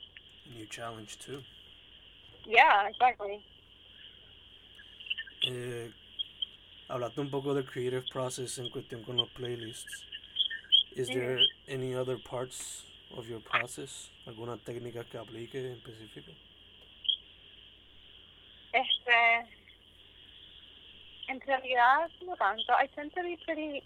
New 0.56 0.66
challenge 0.66 1.18
too. 1.18 1.42
Yeah, 2.46 2.88
exactly. 2.88 3.42
Eh, 5.46 5.90
hablaste 6.88 7.20
un 7.20 7.30
poco 7.30 7.54
del 7.54 7.64
creative 7.64 8.04
process 8.10 8.58
en 8.58 8.70
cuestión 8.70 9.02
con 9.02 9.16
los 9.16 9.28
playlists. 9.30 10.04
Is 10.96 11.08
Mhm. 11.08 11.14
there 11.14 11.38
any 11.68 11.94
other 11.94 12.18
parts 12.18 12.84
of 13.10 13.26
your 13.28 13.40
process? 13.42 14.10
¿Alguna 14.26 14.56
técnica 14.58 15.04
que 15.04 15.18
aplique 15.18 15.58
en 15.58 15.72
específico? 15.72 16.32
Este, 18.72 19.48
en 21.28 21.40
realidad, 21.40 22.10
no 22.22 22.36
tanto. 22.36 22.72
I 22.72 22.88
tend 22.88 23.12
to 23.14 23.22
be 23.22 23.36
pretty, 23.44 23.82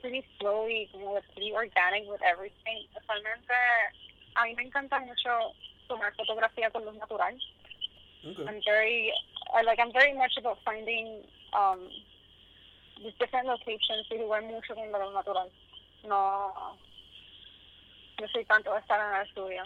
pretty 0.00 0.24
slowly, 0.38 0.88
como 0.92 1.20
pretty 1.34 1.52
organic 1.52 2.08
with 2.08 2.22
everything. 2.22 2.86
Usualmente, 2.94 3.54
a 4.34 4.44
mí 4.44 4.54
me 4.54 4.64
encanta 4.64 5.00
mucho 5.00 5.54
tomar 5.88 6.14
fotografía 6.14 6.70
con 6.70 6.84
luz 6.84 6.94
natural. 6.94 7.34
Okay. 8.24 8.46
I'm 8.46 8.60
very, 8.64 9.12
I 9.54 9.62
like, 9.62 9.78
I'm 9.78 9.92
very 9.92 10.14
much 10.14 10.32
about 10.38 10.58
finding 10.64 11.22
um, 11.52 11.88
these 13.02 13.14
different 13.18 13.46
locations 13.46 14.06
y 14.10 14.16
jugar 14.18 14.42
mucho 14.42 14.74
con 14.74 14.90
luz 14.90 15.14
natural. 15.14 15.50
No, 16.04 16.52
no 18.20 18.28
soy 18.28 18.44
tanto 18.44 18.72
de 18.72 18.80
estar 18.80 19.00
en 19.00 19.16
el 19.16 19.26
estudio. 19.26 19.62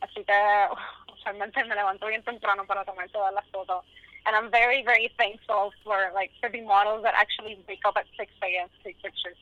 Así 0.00 0.24
que 0.24 0.68
usualmente 1.12 1.64
me 1.64 1.74
levanto 1.74 2.06
bien 2.06 2.22
temprano 2.22 2.66
para 2.66 2.84
tomar 2.84 3.08
todas 3.10 3.32
las 3.34 3.46
fotos. 3.50 3.84
And 4.24 4.36
I'm 4.36 4.50
very, 4.50 4.82
very 4.84 5.12
thankful 5.18 5.72
for 5.82 6.10
like 6.14 6.30
for 6.40 6.48
the 6.48 6.62
models 6.62 7.02
that 7.02 7.14
actually 7.16 7.58
wake 7.68 7.84
up 7.84 7.96
at 7.96 8.06
6 8.16 8.30
a.m. 8.42 8.68
to 8.68 8.84
take 8.84 9.02
pictures. 9.02 9.38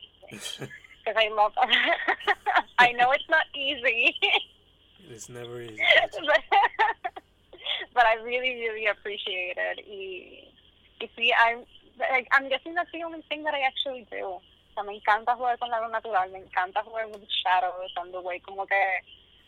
Because 1.01 1.17
I 1.17 1.33
love 1.35 1.55
them. 1.55 1.71
I 2.79 2.93
know 2.93 3.11
it's 3.13 3.29
not 3.31 3.47
easy. 3.57 4.15
It's 5.11 5.29
never 5.29 5.61
easy. 5.61 5.77
but, 6.13 6.43
but 7.95 8.07
I 8.07 8.15
really, 8.23 8.55
really 8.61 8.87
appreciate 8.87 9.57
it. 9.57 9.85
Y, 9.87 10.49
y 11.01 11.11
sí, 11.17 11.31
I'm, 11.35 11.67
like, 11.99 12.29
I'm 12.33 12.49
guessing 12.49 12.75
that's 12.75 12.91
the 12.93 13.03
only 13.03 13.23
thing 13.29 13.45
that 13.45 13.55
I 13.55 13.61
actually 13.61 14.07
do. 14.11 14.39
O 14.39 14.43
sea, 14.75 14.85
me 14.85 15.01
encanta 15.01 15.35
jugar 15.35 15.59
con 15.59 15.71
la 15.71 15.81
luz 15.81 15.91
natural, 15.91 16.31
me 16.31 16.41
encanta 16.41 16.83
jugar 16.85 17.09
with 17.11 17.27
shadows 17.43 17.91
and 17.97 18.15
the 18.15 18.21
way 18.21 18.39
como 18.41 18.67
que, 18.67 18.77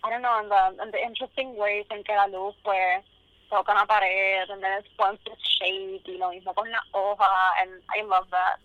I 0.05 0.11
don't 0.11 0.23
know, 0.23 0.39
and 0.41 0.51
the, 0.51 0.83
and 0.83 0.93
the 0.93 0.99
interesting 0.99 1.57
ways 1.57 1.87
en 1.91 2.03
que 2.03 2.15
la 2.15 2.27
luz 2.27 2.55
pues 2.65 3.05
toca 3.49 3.73
una 3.73 3.87
pared 3.87 4.51
and 4.51 4.63
then 4.63 4.79
it 4.79 4.87
forms 4.97 5.21
this 5.25 5.39
shape 5.39 6.03
y 6.09 6.17
lo 6.19 6.33
mismo 6.33 6.55
con 6.55 6.71
la 6.71 6.81
hoja 6.93 7.53
and 7.63 7.71
I 7.95 8.03
love 8.03 8.27
that. 8.31 8.59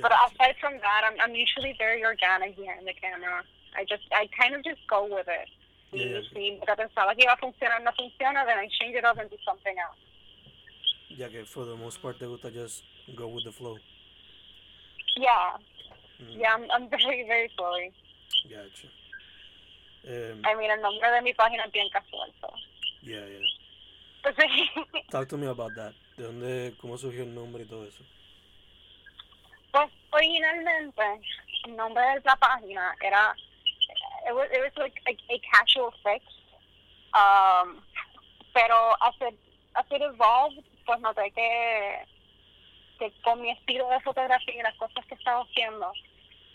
But 0.00 0.12
aside 0.12 0.54
from 0.60 0.74
that, 0.80 1.02
I'm, 1.04 1.20
I'm 1.20 1.34
usually 1.34 1.74
very 1.76 2.04
organic 2.04 2.56
behind 2.56 2.86
the 2.86 2.94
camera. 2.94 3.44
I 3.76 3.84
just, 3.84 4.04
I 4.12 4.28
kind 4.32 4.54
of 4.54 4.64
just 4.64 4.80
go 4.88 5.04
with 5.04 5.28
it. 5.28 5.48
Si 5.90 6.56
porque 6.58 6.76
pensaba 6.76 7.14
que 7.14 7.22
iba 7.24 7.32
a 7.32 7.36
funcionar, 7.36 7.82
no 7.82 7.92
funciona, 7.92 8.44
then 8.46 8.58
I 8.58 8.68
change 8.78 8.96
it 8.96 9.04
up 9.04 9.18
and 9.18 9.28
do 9.30 9.36
something 9.44 9.74
else. 9.76 9.98
Ya 11.18 11.28
que 11.28 11.44
for 11.44 11.64
the 11.66 11.74
most 11.76 12.00
part 12.00 12.18
te 12.18 12.26
gusta 12.26 12.50
just 12.50 12.84
go 13.16 13.26
with 13.26 13.44
the 13.44 13.52
flow. 13.52 13.76
Yeah, 15.16 15.56
Mm, 16.20 16.36
yeah, 16.38 16.54
I'm, 16.54 16.70
I'm 16.70 16.90
very, 16.90 17.24
very 17.26 17.50
sorry. 17.56 17.92
Gotcha. 18.44 18.88
Um, 20.06 20.42
I 20.44 20.54
mean, 20.54 20.70
el 20.70 20.80
nombre 20.82 21.10
de 21.10 21.22
mi 21.22 21.32
página 21.32 21.64
es 21.64 21.72
bien 21.72 21.88
casual, 21.90 22.30
so. 22.40 22.48
yeah, 23.02 23.24
yeah. 23.26 23.46
Pues 24.22 24.34
sí. 24.36 24.68
Talk 25.10 25.28
to 25.30 25.38
me 25.38 25.46
about 25.46 25.74
that. 25.76 25.94
¿De 26.18 26.24
dónde, 26.24 26.74
cómo 26.78 26.98
surgió 26.98 27.22
el 27.22 27.34
nombre 27.34 27.62
y 27.62 27.66
todo 27.66 27.86
eso? 27.86 28.04
Pues 29.72 29.88
originalmente 30.12 31.02
el 31.64 31.74
nombre 31.76 32.02
de 32.04 32.20
la 32.22 32.36
página 32.36 32.94
era 33.00 33.34
it 34.30 34.34
was, 34.34 34.48
it 34.54 34.62
was 34.62 34.74
like 34.78 34.94
a, 35.10 35.14
a 35.34 35.38
casual 35.42 35.90
fix. 36.06 36.22
Um, 37.10 37.82
pero 38.54 38.94
as 39.02 39.14
it, 39.26 39.34
as 39.74 39.84
it 39.90 40.02
evolved, 40.02 40.62
pues 40.86 41.00
noté 41.02 41.34
que, 41.34 41.50
que 42.98 43.10
con 43.24 43.42
mi 43.42 43.50
estilo 43.50 43.90
de 43.90 43.98
fotografía 44.00 44.54
y 44.54 44.62
las 44.62 44.76
cosas 44.78 45.04
que 45.06 45.14
estaba 45.14 45.42
haciendo, 45.42 45.92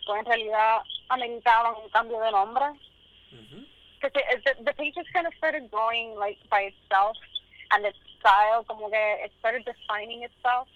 pues 0.05 0.19
en 0.19 0.25
realidad 0.25 0.81
ameritaban 1.09 1.75
un 1.83 1.89
cambio 1.89 2.19
de 2.21 2.31
nombre. 2.31 2.65
It, 4.03 4.13
the, 4.45 4.63
the 4.63 4.73
page 4.73 4.93
just 4.93 5.11
kind 5.13 5.25
of 5.25 5.33
started 5.37 5.71
growing 5.71 6.15
like 6.15 6.37
by 6.49 6.69
itself 6.69 7.17
and 7.71 7.83
its 7.85 7.97
style 8.19 8.63
como 8.67 8.87
que 8.89 9.25
it 9.25 9.31
started 9.39 9.65
defining 9.65 10.21
itself 10.21 10.67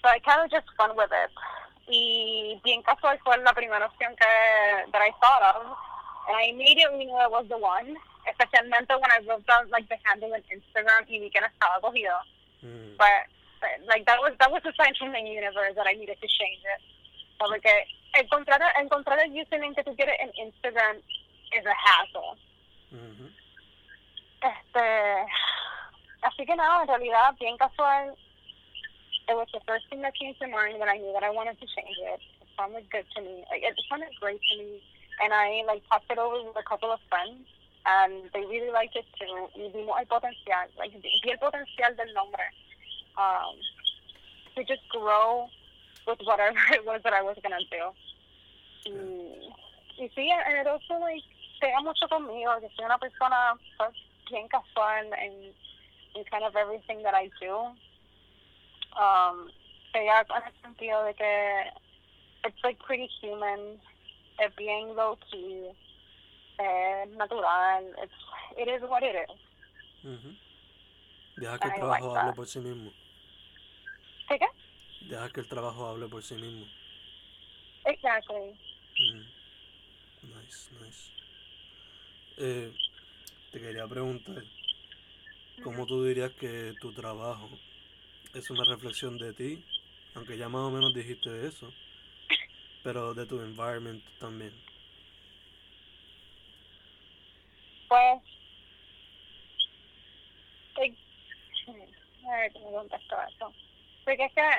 so 0.00 0.08
I 0.08 0.20
kind 0.20 0.42
of 0.44 0.50
just 0.50 0.70
fun 0.76 0.94
with 0.94 1.10
it 1.10 1.30
y 1.88 2.60
bien 2.62 2.82
casual 2.82 3.18
fue 3.24 3.36
la 3.38 3.52
primera 3.52 3.86
opción 3.86 4.14
que 4.14 4.92
that 4.92 5.02
I 5.02 5.10
thought 5.20 5.42
of 5.56 5.76
and 6.28 6.36
I 6.36 6.44
immediately 6.54 7.04
knew 7.06 7.18
it 7.18 7.30
was 7.30 7.46
the 7.48 7.58
one 7.58 7.96
especialmente 8.28 8.94
when 8.94 9.10
I 9.10 9.20
wrote 9.26 9.46
down 9.46 9.68
like 9.70 9.88
the 9.88 9.98
handle 10.04 10.32
in 10.34 10.42
Instagram 10.50 11.06
y 11.08 11.18
vi 11.18 11.30
que 11.30 11.40
estaba 11.40 11.80
cogido 11.80 12.18
Mm, 12.62 12.94
but, 12.96 13.26
but 13.58 13.74
like 13.90 14.06
that 14.06 14.22
was 14.22 14.30
that 14.38 14.46
was 14.46 14.62
a 14.62 14.72
sign 14.78 14.94
from 14.94 15.10
the 15.10 15.18
universe 15.18 15.74
that 15.74 15.82
I 15.82 15.98
needed 15.98 16.14
to 16.22 16.28
change 16.30 16.62
it 16.62 16.80
so, 17.40 17.50
porque 17.50 17.74
encontrar 18.14 18.62
encontrar 18.78 19.18
el 19.18 19.34
username 19.34 19.74
que 19.74 19.82
tú 19.82 19.96
quieres 19.96 20.14
en 20.20 20.30
Instagram 20.46 21.02
is 21.50 21.66
a 21.66 21.74
hassle 21.74 22.38
ujú. 22.92 23.26
Este, 24.42 24.84
así 26.22 26.44
que 26.44 26.56
nada, 26.56 26.82
en 26.82 26.88
realidad, 26.88 27.34
bien 27.38 27.56
casual. 27.56 28.16
It 29.28 29.36
was 29.36 29.46
the 29.52 29.60
first 29.66 29.88
thing 29.88 30.02
that 30.02 30.14
came 30.18 30.34
to 30.34 30.46
mind 30.48 30.80
when 30.80 30.88
I 30.88 30.98
knew 30.98 31.12
that 31.12 31.22
I 31.22 31.30
wanted 31.30 31.58
to 31.60 31.66
change 31.66 31.96
it. 31.96 32.20
It 32.42 32.48
sounded 32.58 32.90
good 32.90 33.06
to 33.14 33.22
me. 33.22 33.44
Like, 33.50 33.62
it 33.62 33.78
sounded 33.88 34.10
great 34.20 34.40
to 34.50 34.58
me. 34.58 34.82
And 35.20 35.32
I 35.32 35.62
like 35.66 35.82
talked 35.88 36.10
it 36.10 36.18
over 36.18 36.42
with 36.42 36.56
a 36.56 36.62
couple 36.62 36.90
of 36.90 37.00
friends 37.08 37.44
and 37.84 38.30
they 38.32 38.40
really 38.46 38.70
liked 38.70 38.96
it 38.96 39.06
too. 39.18 39.48
Y 39.56 39.70
vimos 39.74 39.98
el 39.98 40.06
potencial, 40.06 40.70
like 40.78 40.92
vi 41.02 41.30
el 41.30 41.38
potencial 41.38 41.96
del 41.96 42.12
nombre. 42.14 42.46
Um, 43.16 43.56
to 44.56 44.64
just 44.64 44.88
grow 44.88 45.48
with 46.06 46.18
whatever 46.24 46.58
it 46.72 46.84
was 46.84 47.00
that 47.04 47.12
I 47.12 47.22
was 47.22 47.36
gonna 47.42 47.64
do. 47.70 47.92
Y, 48.86 49.52
y 49.98 50.10
sí, 50.16 50.30
and 50.30 50.58
it 50.58 50.66
also 50.66 50.98
like 51.00 51.22
pega 51.60 51.82
mucho 51.82 52.08
conmigo, 52.08 52.60
que 52.60 52.68
soy 52.76 52.84
una 52.84 52.98
persona 52.98 53.54
pues, 53.78 53.94
bien 54.30 54.48
casual 54.48 55.12
en, 55.14 55.52
in 56.14 56.24
kind 56.30 56.44
of 56.44 56.56
everything 56.56 57.02
that 57.02 57.14
I 57.14 57.30
do. 57.40 57.54
Um, 58.98 59.50
pega 59.94 60.26
en 60.28 60.42
el 60.42 60.62
sentido 60.62 61.04
de 61.04 61.14
que 61.14 61.64
it's 62.44 62.64
like 62.64 62.78
pretty 62.80 63.08
human, 63.20 63.80
es 64.42 64.56
bien 64.56 64.94
low 64.94 65.16
key, 65.30 65.70
es 66.58 67.08
natural, 67.16 67.84
it's, 68.02 68.14
it 68.58 68.68
is 68.68 68.82
what 68.88 69.02
it 69.02 69.14
is. 69.14 69.38
Deja 71.36 71.58
que 71.58 71.68
el 71.68 71.74
I 71.74 71.80
like 71.80 71.80
trabajo 71.80 72.16
hable 72.16 72.32
por 72.34 72.46
sí 72.46 72.58
mismo. 72.60 72.92
¿Qué 74.28 74.38
qué? 74.38 74.46
Deja 75.08 75.28
que 75.30 75.40
el 75.40 75.48
trabajo 75.48 75.86
hable 75.86 76.08
por 76.08 76.22
sí 76.22 76.34
mismo. 76.34 76.66
Exactly. 77.84 78.52
Mm. 78.98 79.42
Nice, 80.22 80.70
nice. 80.80 81.10
Eh, 82.36 82.72
te 83.50 83.60
quería 83.60 83.86
preguntar, 83.86 84.42
¿cómo 85.62 85.86
tú 85.86 86.04
dirías 86.04 86.32
que 86.32 86.74
tu 86.80 86.92
trabajo 86.92 87.48
es 88.34 88.50
una 88.50 88.64
reflexión 88.64 89.18
de 89.18 89.32
ti? 89.32 89.64
Aunque 90.14 90.36
ya 90.36 90.48
más 90.48 90.62
o 90.62 90.70
menos 90.70 90.94
dijiste 90.94 91.46
eso, 91.46 91.72
pero 92.82 93.14
de 93.14 93.26
tu 93.26 93.40
environment 93.40 94.02
también. 94.18 94.52
Pues, 97.88 98.22
like, 100.76 100.96
a 102.26 102.36
ver 102.36 102.52
cómo 102.54 102.72
contesto 102.72 103.16
eso. 103.28 103.52
Porque 104.04 104.24
es 104.24 104.32
que, 104.32 104.50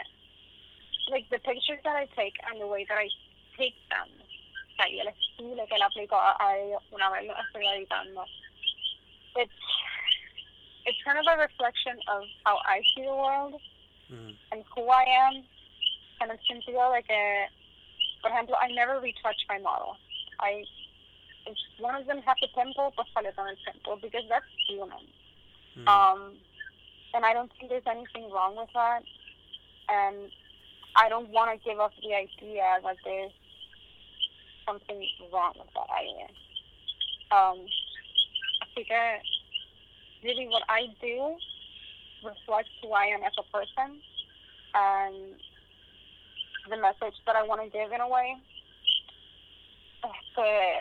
like, 1.10 1.30
the 1.30 1.40
pictures 1.40 1.82
that 1.84 1.96
I 1.96 2.06
take 2.16 2.34
and 2.48 2.60
the 2.60 2.68
way 2.68 2.86
that 2.86 2.98
I 2.98 3.10
take 3.58 3.76
them, 3.90 4.10
o 4.10 4.76
sea, 4.76 4.88
y 4.90 5.00
el 5.00 5.08
estilo 5.08 5.66
que 5.68 5.78
le 5.78 5.84
aplico 5.84 6.16
a, 6.16 6.38
a 6.40 6.58
ellos 6.58 6.84
una 6.92 7.10
vez 7.10 7.26
lo 7.26 7.36
estoy 7.38 7.68
editando, 7.68 8.26
it's, 9.36 9.54
it's 10.86 11.04
kind 11.04 11.18
of 11.18 11.26
a 11.28 11.38
reflection 11.38 11.98
of 12.08 12.24
how 12.46 12.58
I 12.66 12.82
see 12.96 13.04
the 13.04 13.14
world 13.14 13.60
Mm, 14.12 14.36
and 14.52 14.64
who 14.76 14.90
I 14.90 15.06
am, 15.26 15.44
en 16.22 16.32
el 16.32 16.40
sentido 16.46 16.92
de 16.94 17.04
que, 17.04 17.48
por 18.24 18.32
ejemplo, 18.32 18.56
I 18.56 18.72
never 18.72 19.00
retouch 19.00 19.36
my 19.50 19.60
model. 19.60 19.98
I 20.40 20.64
if 21.46 21.58
one 21.78 21.94
of 21.94 22.08
them 22.08 22.22
has 22.26 22.38
a 22.42 22.48
pimple, 22.56 22.94
pues 22.96 23.08
sale 23.14 23.32
con 23.36 23.48
el 23.48 23.60
pimple 23.68 24.00
because 24.02 24.24
that's 24.30 24.48
human. 24.68 25.04
Mm. 25.78 25.88
Um, 25.88 26.34
and 27.14 27.26
I 27.26 27.34
don't 27.34 27.52
think 27.60 27.70
there's 27.70 27.86
anything 27.86 28.32
wrong 28.32 28.56
with 28.56 28.70
that. 28.74 29.04
And 29.90 30.32
I 30.96 31.10
don't 31.10 31.30
want 31.30 31.52
to 31.52 31.70
give 31.70 31.80
up 31.80 31.92
the 32.02 32.16
idea 32.16 32.80
that 32.82 32.96
there's 33.04 33.36
something 34.66 35.06
wrong 35.32 35.54
with 35.60 35.68
that 35.76 35.90
idea. 35.92 36.32
Um, 37.30 37.68
así 38.64 38.88
que 38.88 39.04
really 40.24 40.48
what 40.48 40.64
I 40.70 40.88
do 41.02 41.36
reflects 42.24 42.72
who 42.82 42.94
I 42.94 43.06
am 43.08 43.24
as 43.24 43.34
a 43.38 43.44
person 43.52 44.00
and 44.74 45.36
the 46.70 46.78
message 46.78 47.16
that 47.26 47.36
I 47.36 47.44
want 47.44 47.62
to 47.62 47.70
give 47.70 47.92
in 47.92 48.02
a 48.02 48.08
way. 48.08 48.36
Este, 50.04 50.80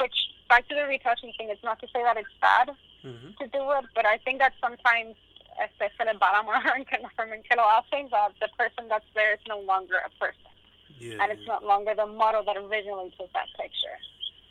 which 0.00 0.14
back 0.48 0.68
to 0.68 0.74
the 0.74 0.84
retouching 0.86 1.32
thing, 1.36 1.48
it's 1.50 1.62
not 1.62 1.78
to 1.80 1.86
say 1.92 2.02
that 2.02 2.16
it's 2.16 2.32
bad 2.40 2.70
Mhm. 3.04 3.36
to 3.38 3.46
do 3.48 3.70
it, 3.72 3.84
but 3.94 4.06
I 4.06 4.18
think 4.18 4.38
that 4.40 4.52
sometimes 4.60 5.16
este, 5.58 5.90
se 5.96 6.04
les 6.04 6.16
va 6.18 6.30
la 6.32 6.42
mano 6.42 6.72
en 6.74 6.84
que 6.84 6.98
la 7.00 7.08
forma 7.10 7.34
en 7.34 7.42
que 7.42 7.56
lo 7.56 7.64
hacen, 7.64 8.08
that 8.10 8.32
the 8.40 8.48
person 8.56 8.88
that's 8.88 9.04
there 9.14 9.32
is 9.34 9.40
no 9.46 9.58
longer 9.60 9.98
a 9.98 10.10
person, 10.18 10.50
Yeah. 10.98 11.22
and 11.22 11.32
it's 11.32 11.46
not 11.46 11.64
longer 11.64 11.94
the 11.94 12.06
model 12.06 12.42
that 12.44 12.56
originally 12.56 13.10
took 13.18 13.32
that 13.32 13.48
picture. 13.58 13.98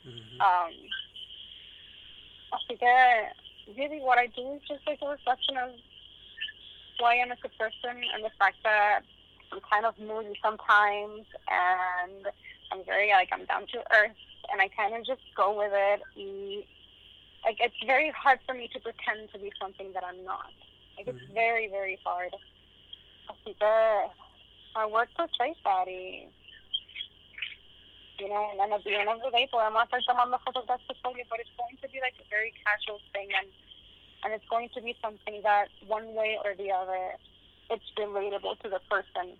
Mhm. 0.05 0.39
Um, 0.41 0.73
así 2.51 2.77
que 2.77 3.33
really 3.75 3.99
what 4.01 4.17
I 4.19 4.27
do 4.27 4.53
is 4.55 4.61
just 4.67 4.85
like 4.87 5.01
a 5.01 5.07
reflection 5.09 5.57
of 5.57 5.73
who 6.97 7.05
I 7.05 7.15
am 7.15 7.31
as 7.31 7.39
a 7.43 7.49
person 7.49 8.03
and 8.13 8.23
the 8.23 8.29
fact 8.31 8.61
that 8.63 9.03
I'm 9.51 9.59
kind 9.69 9.85
of 9.85 9.97
moody 9.99 10.37
sometimes 10.43 11.25
and 11.49 12.27
I'm 12.71 12.83
very 12.85 13.09
like 13.09 13.29
I'm 13.31 13.45
down 13.45 13.65
to 13.73 13.79
earth 13.95 14.17
and 14.51 14.61
I 14.61 14.67
kind 14.69 14.95
of 14.95 15.05
just 15.05 15.21
go 15.35 15.57
with 15.57 15.71
it. 15.73 16.01
Y, 16.15 16.63
like 17.45 17.57
it's 17.59 17.75
very 17.85 18.11
hard 18.11 18.39
for 18.45 18.53
me 18.53 18.67
to 18.73 18.79
pretend 18.79 19.31
to 19.33 19.39
be 19.39 19.51
something 19.61 19.91
that 19.93 20.03
I'm 20.03 20.23
not. 20.25 20.53
Like 20.97 21.07
it's 21.07 21.23
Mhm. 21.29 21.33
very 21.33 21.67
very 21.67 21.97
hard. 22.05 22.33
Así 23.29 23.57
que 23.57 24.11
I 24.75 24.85
work 24.85 25.09
to 25.15 25.27
trace 25.37 25.57
that 25.63 25.87
y 25.87 26.27
you 28.19 28.27
know, 28.27 28.49
and 28.51 28.59
then 28.59 28.73
at 28.73 28.83
the 28.83 28.93
end 28.93 29.07
of 29.07 29.21
the 29.21 29.31
day, 29.31 29.47
podemos 29.47 29.83
estar 29.87 30.03
tomando 30.03 30.37
fotos 30.43 30.67
de 30.67 30.77
portfolio, 30.85 31.23
but 31.29 31.39
it's 31.39 31.49
going 31.57 31.77
to 31.81 31.87
be 31.87 32.01
like 32.01 32.15
a 32.19 32.27
very 32.29 32.51
casual 32.65 32.99
thing, 33.13 33.29
and 33.39 33.47
and 34.25 34.33
it's 34.33 34.43
going 34.49 34.67
to 34.75 34.81
be 34.81 34.93
something 35.01 35.41
that 35.43 35.69
one 35.87 36.13
way 36.13 36.37
or 36.43 36.53
the 36.55 36.69
other, 36.69 37.15
it's 37.69 37.85
relatable 37.97 38.57
to 38.61 38.69
the 38.69 38.79
person, 38.89 39.37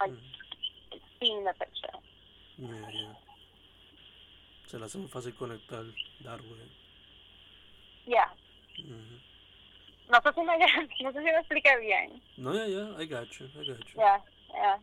like 0.00 0.10
Mhm. 0.10 0.20
seeing 1.20 1.44
the 1.44 1.52
picture. 1.54 1.98
Yeah, 2.58 2.90
yeah. 2.90 3.14
Se 4.66 4.78
le 4.78 4.84
hace 4.86 4.98
muy 4.98 5.08
fácil 5.08 5.34
conectar 5.34 5.84
way. 5.84 6.68
Yeah. 8.06 8.30
Mhm. 8.78 9.20
No 10.08 10.20
sé 10.20 10.32
si 10.34 10.40
me, 10.42 10.58
no 11.02 11.12
sé 11.12 11.18
si 11.18 11.24
me 11.24 11.38
expliqué 11.38 11.76
bien. 11.80 12.20
No, 12.36 12.52
yeah, 12.54 12.66
yeah. 12.66 12.96
I 12.98 13.06
got 13.06 13.38
you. 13.40 13.46
I 13.58 13.64
got 13.64 13.78
you. 13.78 13.98
Yeah, 14.00 14.20
yeah. 14.52 14.78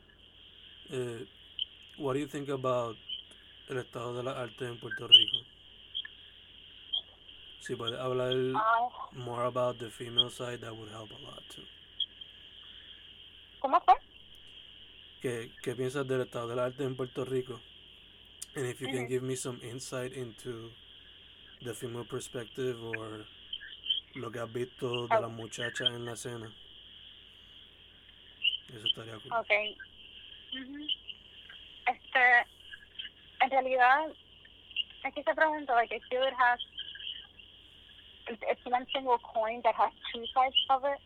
Eh, 0.91 1.25
what 1.97 2.13
do 2.13 2.19
you 2.19 2.27
think 2.27 2.49
about 2.49 2.95
el 3.69 3.77
estado 3.77 4.15
de 4.15 4.23
la 4.23 4.31
arte 4.41 4.65
en 4.65 4.79
Puerto 4.79 5.07
Rico? 5.07 5.45
Si 7.61 7.75
puedes 7.75 7.99
hablar 7.99 8.33
Ah, 8.55 8.89
more 9.13 9.45
about 9.45 9.77
the 9.79 9.89
female 9.91 10.29
side, 10.31 10.61
that 10.61 10.75
would 10.75 10.89
help 10.89 11.11
a 11.11 11.21
lot 11.21 11.43
too. 11.49 11.63
¿Cómo 13.59 13.79
fue? 13.81 13.95
¿Qué, 15.21 15.51
qué 15.63 15.75
piensas 15.75 16.07
del 16.07 16.21
estado 16.21 16.47
del 16.47 16.59
arte 16.59 16.83
en 16.83 16.95
Puerto 16.95 17.25
Rico? 17.25 17.59
And 18.55 18.65
if 18.65 18.79
you 18.81 18.87
can 18.87 19.07
give 19.07 19.21
me 19.21 19.35
some 19.35 19.59
insight 19.63 20.13
into 20.13 20.71
the 21.63 21.73
female 21.73 22.05
perspective 22.05 22.77
or 22.81 23.25
lo 24.15 24.31
que 24.31 24.39
has 24.39 24.51
visto 24.51 25.07
de 25.07 25.15
Ah. 25.15 25.21
las 25.21 25.31
muchachas 25.31 25.87
en 25.89 26.05
la 26.05 26.13
escena. 26.13 26.51
Eso 28.73 28.87
estaría 28.87 29.13
cool. 29.19 29.33
Okay. 29.41 29.77
Ujú. 30.53 30.87
Este, 31.87 32.45
en 33.41 33.49
realidad, 33.51 34.11
aquí 35.03 35.21
se 35.23 35.33
pregunta, 35.35 35.73
like, 35.75 35.93
I 35.95 35.99
feel 36.09 36.23
it 36.23 36.33
has, 36.33 36.59
it's, 38.29 38.41
it's 38.49 38.65
one 38.65 38.85
single 38.93 39.17
coin 39.19 39.61
that 39.63 39.75
has 39.75 39.91
two 40.13 40.25
sides 40.33 40.55
of 40.69 40.83
it. 40.85 40.99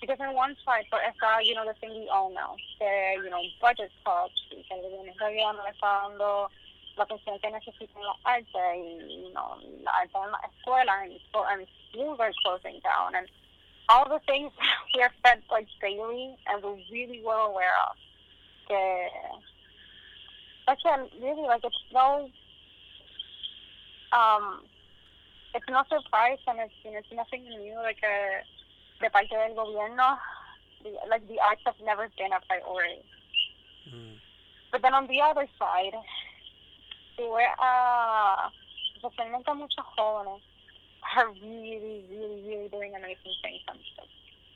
Because 0.00 0.18
on 0.20 0.34
one 0.34 0.56
side, 0.64 0.86
but 0.90 1.00
está, 1.00 1.44
you 1.44 1.54
know, 1.54 1.64
the 1.64 1.74
thing 1.80 1.90
we 1.90 2.08
all 2.08 2.30
know, 2.30 2.56
que, 2.78 3.22
you 3.24 3.30
know, 3.30 3.42
budget 3.60 3.90
cuts, 4.04 4.34
y 4.52 4.62
que 4.68 4.76
el 4.76 5.14
gobierno 5.18 5.54
no 5.54 5.64
le 5.64 5.70
está 5.70 6.02
dando 6.02 6.50
la 6.96 7.06
artes, 8.24 8.46
y, 8.54 9.24
you 9.24 9.32
know, 9.32 9.56
la 9.82 9.92
arte 9.92 10.16
en 10.16 10.32
la 10.32 10.40
escuela, 10.44 11.02
and, 11.02 11.12
and 11.50 11.66
schools 11.90 12.20
are 12.20 12.32
closing 12.44 12.80
down, 12.84 13.14
and 13.14 13.28
all 13.88 14.08
the 14.08 14.20
things 14.26 14.52
we 14.94 15.02
are 15.02 15.12
fed 15.22 15.42
like 15.50 15.68
daily 15.80 16.36
and 16.46 16.62
we're 16.62 16.78
really 16.90 17.22
well 17.24 17.46
aware 17.46 17.74
of. 17.88 17.96
Que, 18.68 19.08
again, 20.68 21.08
really, 21.20 21.46
like 21.46 21.62
it's 21.64 21.76
no, 21.92 22.28
um, 24.12 24.62
it's 25.54 25.68
no 25.68 25.82
surprise 25.88 26.38
and 26.46 26.58
it's, 26.60 26.74
you 26.84 26.92
know, 26.92 26.98
it's 26.98 27.12
nothing 27.12 27.44
new. 27.44 27.76
Like 27.76 28.02
uh, 28.02 28.42
de 29.00 29.10
parte 29.10 29.34
del 29.36 29.54
gobierno, 29.54 30.18
the, 30.82 30.90
like 31.08 31.26
the 31.28 31.38
arts 31.40 31.62
have 31.66 31.78
never 31.84 32.08
been 32.16 32.32
a 32.32 32.40
priority. 32.48 33.02
Mm, 33.88 34.18
But 34.72 34.82
then 34.82 34.94
on 34.94 35.06
the 35.06 35.20
other 35.20 35.46
side, 35.58 35.94
si 37.16 37.22
ve 37.22 37.44
a, 37.58 38.50
especialmente 38.96 39.54
muchos 39.54 39.84
jóvenes, 39.96 40.42
are 41.16 41.30
really, 41.42 42.04
really, 42.10 42.42
really 42.46 42.68
doing 42.68 42.94
amazing 42.94 43.34
things 43.42 43.62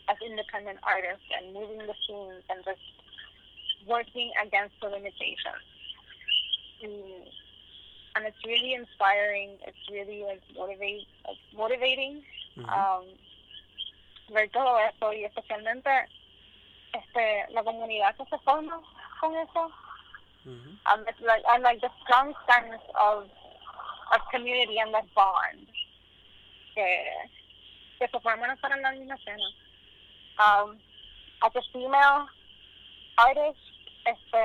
as 0.09 0.16
independent 0.20 0.79
artists 0.83 1.24
and 1.37 1.55
moving 1.55 1.79
the 1.87 1.94
scenes 2.07 2.42
and 2.50 2.64
just 2.64 2.83
working 3.87 4.31
against 4.42 4.74
the 4.81 4.88
limitations. 4.88 5.64
Mm. 6.83 7.29
And 8.16 8.26
it's 8.26 8.42
really 8.44 8.74
inspiring. 8.74 9.57
It's 9.66 9.79
really 9.90 10.24
like 10.24 10.42
motivate, 10.57 11.07
like 11.26 11.38
motivating 11.55 12.22
mhm, 12.59 12.66
um, 12.68 13.05
ver 14.30 14.50
todo 14.50 14.78
eso 14.78 15.12
y 15.12 15.24
especialmente 15.24 15.90
este 16.92 17.46
la 17.50 17.62
comunidad 17.62 18.14
que 18.16 18.24
se 18.26 18.38
forma 18.38 18.80
con 19.20 19.34
eso. 19.36 19.70
Mhm, 20.44 20.80
and 20.86 21.08
it's 21.08 21.20
like 21.20 21.44
and 21.48 21.62
like 21.62 21.80
the 21.80 21.90
strong 22.02 22.34
sense 22.48 22.82
of 22.94 23.28
of 24.12 24.20
community 24.30 24.78
and 24.78 24.94
that 24.94 25.04
bond 25.14 25.68
que 26.74 27.28
que 27.98 28.08
se 28.08 28.20
forman 28.20 28.56
para 28.58 28.76
la 28.80 28.92
misma 28.92 29.14
escena. 29.16 29.44
Um, 30.38 30.80
as 31.42 31.54
a 31.54 31.62
female 31.72 32.28
artist 33.18 33.60
este 34.06 34.44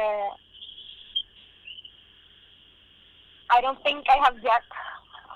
I 3.49 3.61
don't 3.61 3.81
think 3.83 4.03
I 4.09 4.17
have 4.25 4.35
yet 4.43 4.63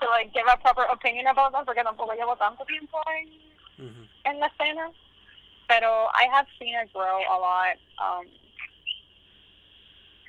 to 0.00 0.06
like 0.10 0.32
give 0.34 0.46
a 0.46 0.56
proper 0.58 0.84
opinion 0.92 1.26
about 1.28 1.52
them 1.52 1.64
porque 1.64 1.82
tampoco 1.82 2.12
llevo 2.14 2.36
tanto 2.36 2.64
tiempo 2.64 3.00
en 3.16 3.49
mhm, 3.80 4.08
en 4.24 4.40
la 4.40 4.46
escena, 4.46 4.92
pero 5.68 6.08
I 6.14 6.28
have 6.32 6.46
seen 6.58 6.74
her 6.74 6.86
grow 6.92 7.18
a 7.18 7.36
lot 7.38 7.78
um, 7.98 8.26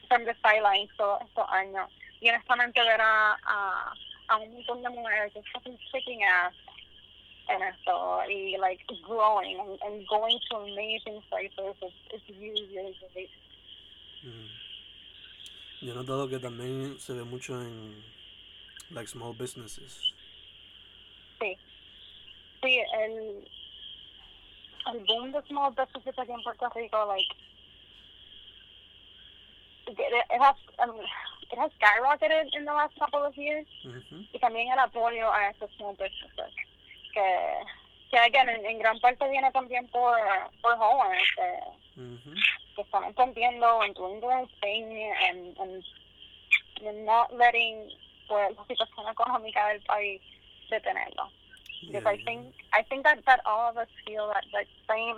from 0.08 0.26
the 0.26 0.36
sidelines 0.42 0.90
todos 0.98 1.22
estos 1.22 1.48
años. 1.50 1.90
Y 2.22 2.30
honestamente 2.30 2.82
ver 2.82 3.02
a, 3.02 3.38
a, 3.44 3.94
a 4.28 4.38
un 4.38 4.54
montón 4.54 4.82
de 4.84 4.90
mujeres 4.90 5.34
just 5.34 5.48
fucking 5.54 5.78
kicking 5.92 6.24
ass 6.24 6.54
en 7.50 7.62
esto 7.64 8.22
y 8.30 8.56
like 8.58 8.84
growing 9.08 9.60
and, 9.60 9.80
and 9.82 10.08
going 10.08 10.40
to 10.50 10.58
amazing 10.58 11.22
places 11.30 11.76
is, 11.82 11.94
is 12.14 12.38
really, 12.40 12.68
really, 12.74 12.96
really 13.16 13.30
mhm. 14.24 14.50
Yo 15.82 15.94
he 15.94 15.96
notado 15.96 16.30
que 16.30 16.38
también 16.38 17.00
se 17.00 17.14
ve 17.14 17.24
mucho 17.24 17.60
en 17.60 18.04
like 18.92 19.08
small 19.08 19.34
businesses. 19.34 20.14
Sí, 21.40 21.58
sí, 22.62 22.84
el, 22.94 23.48
el 24.94 25.00
boom 25.06 25.32
de 25.32 25.42
small 25.44 25.74
businesses 25.74 26.18
aquí 26.18 26.32
en 26.32 26.44
Puerto 26.44 26.70
Rico, 26.70 27.06
like, 27.08 27.36
it, 29.88 30.00
it 30.00 30.42
has, 30.42 30.56
um, 30.80 30.96
it 31.52 31.58
has 31.58 31.72
skyrocketed 31.80 32.50
in 32.56 32.66
the 32.66 32.74
last 32.74 32.98
couple 32.98 33.24
of 33.26 33.36
years, 33.36 33.68
y 34.34 34.40
también 34.40 34.72
el 34.72 34.80
apoyo 34.80 35.32
a 35.32 35.50
estos 35.50 35.72
small 35.78 35.96
businesses, 35.96 36.54
que, 37.14 37.64
que 38.10 38.18
again, 38.18 38.50
en, 38.50 38.66
en 38.66 38.80
gran 38.80 39.00
parte 39.00 39.30
viene 39.30 39.52
también 39.52 39.88
por, 39.90 40.18
por 40.62 40.78
jóvenes, 40.78 41.28
que, 41.36 42.02
que 42.76 42.82
están 42.82 43.04
entendiendo 43.06 43.68
own 43.78 44.48
thing, 44.62 45.12
and, 45.30 45.58
and, 45.60 45.84
and 46.86 47.06
not 47.06 47.32
letting, 47.34 47.90
pues, 48.28 48.56
la 48.56 48.66
situación 48.66 49.10
económica 49.10 49.68
del 49.70 49.82
país 49.82 50.22
detenerlo. 50.70 51.30
Because 51.88 52.04
yeah, 52.04 52.12
I 52.12 52.18
think 52.26 52.54
I 52.74 52.84
think 52.84 53.04
that 53.04 53.20
that 53.26 53.42
all 53.46 53.70
of 53.70 53.78
us 53.78 53.88
feel 54.06 54.28
that 54.28 54.46
that 54.54 54.68
same. 54.90 55.18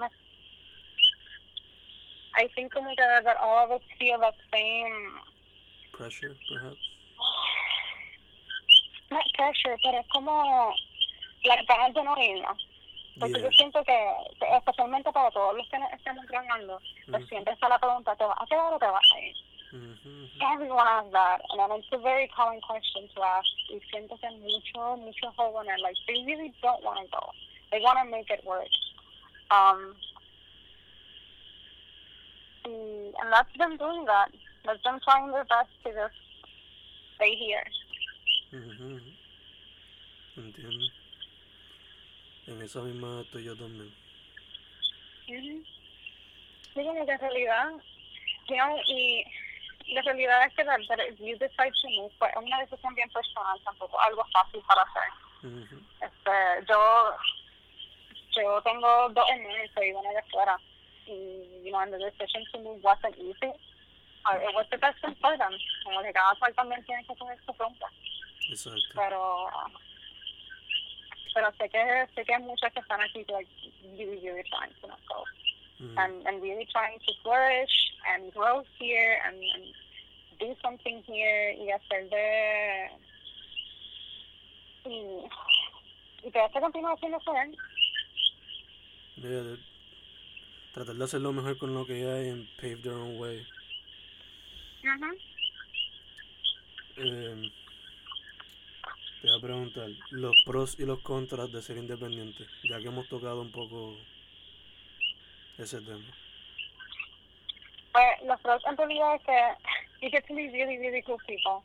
I 2.36 2.48
think 2.56 2.74
que 2.74 2.82
that 3.24 3.38
all 3.38 3.66
of 3.66 3.72
us 3.72 3.82
feel 4.00 4.20
that 4.20 4.36
same. 4.54 5.20
Pressure, 5.92 6.36
perhaps. 6.50 6.82
not 9.14 9.26
pressure, 9.38 9.78
pero 9.84 10.00
es 10.00 10.08
como 10.10 10.74
las 11.46 11.66
ganas 11.68 11.94
de 11.94 12.04
no 12.04 12.16
irnos. 12.18 12.58
Porque 13.20 13.38
Yeah. 13.38 13.44
yo 13.44 13.52
siento 13.52 13.84
que, 13.84 13.98
que 14.40 14.58
especialmente 14.58 15.12
para 15.12 15.30
todos 15.30 15.56
los 15.56 15.70
que 15.70 15.78
pues 17.06 17.22
Ujú. 17.22 17.30
siempre 17.30 17.54
está 17.54 17.70
la 17.70 17.78
pregunta, 17.78 18.16
¿te 18.16 18.24
vas 18.26 18.42
a 18.42 18.46
quedar 18.48 18.74
o 18.74 18.80
te 18.80 18.88
vas 18.88 19.08
a 19.14 19.20
ir? 19.22 19.36
Ujú, 19.74 20.30
Everyone 20.54 20.86
asks 20.88 21.12
that, 21.14 21.42
and 21.50 21.60
then 21.60 21.80
it's 21.80 21.88
a 21.92 21.98
very 21.98 22.30
common 22.36 22.62
question 22.62 23.10
to 23.16 23.22
ask. 23.24 23.50
Y 23.72 23.82
siento 23.90 24.20
que 24.22 24.30
mucho, 24.38 24.98
mucho 24.98 25.34
jóvenes, 25.36 25.82
like, 25.82 25.98
they 26.06 26.24
really 26.26 26.54
don't 26.62 26.84
want 26.84 27.00
to 27.00 27.10
go. 27.10 27.34
They 27.72 27.82
want 27.82 27.98
to 27.98 28.06
make 28.06 28.30
it 28.30 28.46
work. 28.46 28.70
Um, 29.50 29.96
and 32.66 33.32
that's 33.32 33.50
them 33.58 33.78
doing 33.78 34.06
that. 34.06 34.30
That's 34.64 34.84
them 34.84 35.00
trying 35.04 35.32
their 35.32 35.46
best 35.46 35.70
to 35.84 35.90
just 35.92 36.14
stay 37.16 37.34
here. 37.36 37.66
Mm-hmm. 38.54 38.98
Entiendo. 40.38 40.86
En 42.46 42.62
esa 42.62 42.82
misma 42.82 43.22
estoy 43.22 43.44
yo 43.44 43.56
también. 43.56 43.92
Sí, 45.26 45.64
como 46.76 47.06
que 47.06 47.18
realidad, 47.18 47.72
you 48.50 48.56
know, 48.56 48.76
y 48.88 49.24
la 49.88 50.02
realidad 50.02 50.46
es 50.46 50.54
que 50.56 50.64
that 50.64 50.80
if 50.80 51.20
you 51.20 51.38
decide 51.38 51.72
to 51.82 51.90
move, 51.90 52.12
es 52.22 52.36
una 52.36 52.60
decisión 52.60 52.96
bien 52.96 53.10
personal, 53.10 53.60
tampoco 53.64 54.00
algo 54.00 54.26
fácil 54.32 54.62
para 54.68 54.82
hacer. 54.82 55.10
Ujú, 55.44 55.76
Este, 56.02 56.66
yo, 56.68 57.16
yo 58.36 58.62
tengo 58.62 59.10
dos 59.10 59.30
hermanos 59.30 59.70
y 59.76 59.92
una 59.92 60.10
de 60.12 60.24
fuera. 60.32 60.58
Y, 61.06 61.64
you 61.66 61.72
know, 61.72 61.82
and 61.82 61.92
the 61.92 62.00
decision 62.00 62.46
to 62.54 62.60
move 62.60 62.82
wasn't 62.82 63.18
easy. 63.18 63.52
Uh, 64.26 64.38
it 64.40 64.56
was 64.56 64.66
the 64.72 64.78
best 64.78 64.98
thing 65.02 65.14
for 65.20 65.38
them. 65.38 65.52
Como 65.84 66.02
que 66.02 66.14
cada 66.14 66.34
cual 66.36 66.54
también 66.56 66.84
tiene 66.86 67.04
que 67.06 67.14
tener 67.16 67.38
su 67.46 67.52
rumbo. 67.52 67.88
Exacto. 68.50 68.80
Pero, 68.96 69.50
pero 71.34 71.52
sé 71.58 71.70
que, 71.70 72.08
sé 72.16 72.24
que 72.24 72.34
hay 72.34 72.42
muchos 72.42 72.72
que 72.72 72.80
están 72.80 73.02
aquí, 73.02 73.26
like, 73.28 73.50
really, 73.98 74.18
really 74.22 74.44
trying 74.50 74.74
to 74.80 74.88
not 74.88 75.00
go. 75.08 75.26
Ujú, 75.84 76.00
and, 76.00 76.28
and 76.28 76.42
really 76.42 76.66
trying 76.72 76.98
to 77.00 77.14
flourish 77.22 77.94
and 78.08 78.32
grow 78.34 78.64
here 78.80 79.20
and, 79.26 79.36
and 79.36 79.76
do 80.40 80.56
something 80.62 81.04
here 81.06 81.54
y 81.60 81.70
hacer 81.72 82.10
de 82.10 82.90
y, 84.86 84.98
y 86.28 86.32
que 86.32 86.40
de- 89.44 89.58
tratar 90.74 90.96
de 90.96 91.04
hacer 91.04 91.22
lo 91.22 91.32
mejor 91.34 91.58
con 91.58 91.74
lo 91.74 91.86
que 91.86 92.06
hay 92.06 92.30
and 92.30 92.48
pave 92.58 92.78
their 92.82 92.94
own 92.96 93.18
way. 93.20 93.46
Ujú. 94.84 95.18
Eh, 96.98 97.52
te 99.22 99.28
voy 99.28 99.38
a 99.38 99.42
preguntar 99.42 99.90
los 100.12 100.36
pros 100.46 100.80
y 100.80 100.86
los 100.86 101.00
contras 101.02 101.52
de 101.52 101.62
ser 101.62 101.78
independiente, 101.78 102.46
ya 102.70 102.80
que 102.80 102.88
hemos 102.88 103.08
tocado 103.08 103.42
un 103.42 103.52
poco 103.52 103.96
ese 105.58 105.80
tema. 105.82 106.04
pues 107.92 108.22
los 108.24 108.40
pros 108.42 108.64
en 108.66 108.78
realidad 108.78 109.16
es 109.16 109.22
que 109.24 109.56
you 110.02 110.10
get 110.10 110.26
to 110.28 110.34
meet 110.34 110.52
really 110.52 110.78
really 110.80 111.02
cool 111.04 111.20
people 111.28 111.62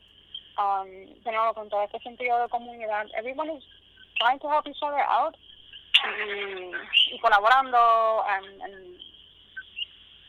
um, 0.57 0.87
de 1.23 1.31
nuevo 1.31 1.53
con 1.55 1.69
todo 1.69 1.83
este 1.83 1.99
sentido 1.99 2.39
de 2.41 2.49
comunidad 2.49 3.07
everyone 3.17 3.49
is 3.51 3.63
trying 4.19 4.37
to 4.39 4.47
help 4.49 4.67
each 4.67 4.81
other 4.83 5.01
out 5.09 5.35
y, 6.05 6.71
y 7.13 7.19
colaborando 7.19 8.23
and, 8.27 8.61
and 8.61 8.75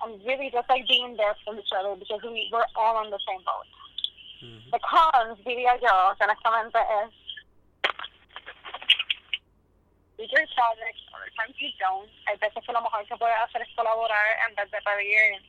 and 0.02 0.24
really 0.26 0.50
just 0.50 0.66
like 0.70 0.86
being 0.88 1.14
there 1.16 1.36
for 1.44 1.54
each 1.58 1.72
other 1.78 1.94
because 1.96 2.22
we, 2.22 2.48
we're 2.50 2.64
all 2.74 2.96
on 2.96 3.10
the 3.10 3.18
same 3.26 3.42
boat 3.44 3.66
Ujú, 4.42 4.70
The 4.70 4.78
cons, 4.80 5.38
diría 5.44 5.76
yo, 5.82 6.14
honestamente 6.18 6.78
es 6.78 7.12
projects, 10.28 11.00
other 11.14 11.30
times 11.36 11.56
you 11.60 11.70
don't. 11.78 12.10
Hay 12.26 12.36
veces 12.36 12.64
que 12.64 12.72
lo 12.72 12.82
mejor 12.82 13.06
que 13.06 13.16
puedes 13.16 13.36
hacer 13.36 13.62
es 13.62 13.68
colaborar 13.74 14.26
en 14.48 14.54
vez 14.54 14.70
de 14.70 14.80
pedir, 14.82 15.40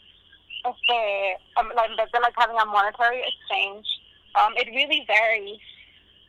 este, 0.63 1.37
um, 1.57 1.67
like, 1.75 1.91
en 1.91 1.97
vez 1.97 2.11
de 2.11 2.19
like 2.19 2.35
having 2.37 2.57
a 2.57 2.65
monetary 2.65 3.21
exchange. 3.23 3.87
Um, 4.35 4.55
it 4.55 4.67
really 4.71 5.03
varies 5.07 5.59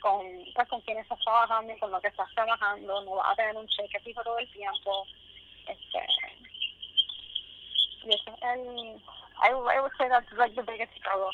con, 0.00 0.26
pues, 0.54 0.68
con 0.68 0.80
quién 0.82 0.98
estás 0.98 1.18
trabajando 1.20 1.72
y 1.72 1.78
con 1.78 1.90
lo 1.92 2.00
que 2.00 2.08
estás 2.08 2.28
trabajando. 2.34 3.04
No 3.04 3.14
vas 3.16 3.32
a 3.32 3.36
tener 3.36 3.56
un 3.56 3.68
cheque 3.68 4.00
fijo 4.00 4.22
todo 4.24 4.38
el 4.38 4.50
tiempo. 4.50 5.06
Este, 5.66 6.00
y 8.04 8.14
eso 8.14 8.34
es 8.34 8.42
el, 8.42 9.00
I, 9.38 9.50
I 9.50 9.80
would 9.80 9.92
say 9.96 10.08
that's 10.08 10.26
like 10.36 10.54
the 10.56 10.62
biggest 10.62 10.92
struggle. 10.98 11.30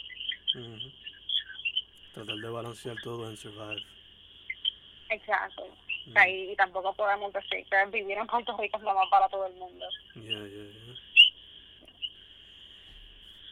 ujú. 0.55 0.93
Tratar 2.13 2.37
de 2.37 2.51
balancear 2.51 2.97
todo 3.03 3.31
en 3.31 3.37
survive. 3.37 3.83
Exactly. 5.09 5.71
Mm, 6.09 6.11
O 6.11 6.13
sea, 6.13 6.29
y, 6.29 6.53
y 6.53 6.57
tampoco 6.57 6.95
podemos 6.95 7.33
decir 7.33 7.65
que 7.71 7.87
vivir 7.93 8.19
en 8.19 8.27
Puerto 8.27 8.57
Rico 8.57 8.79
es 8.79 8.83
lo 8.83 8.95
más 8.95 9.09
para 9.11 9.29
todo 9.29 9.47
el 9.47 9.55
mundo. 9.55 9.85
yeah, 10.17 10.39
yeah, 10.39 10.49
yeah. 10.49 10.95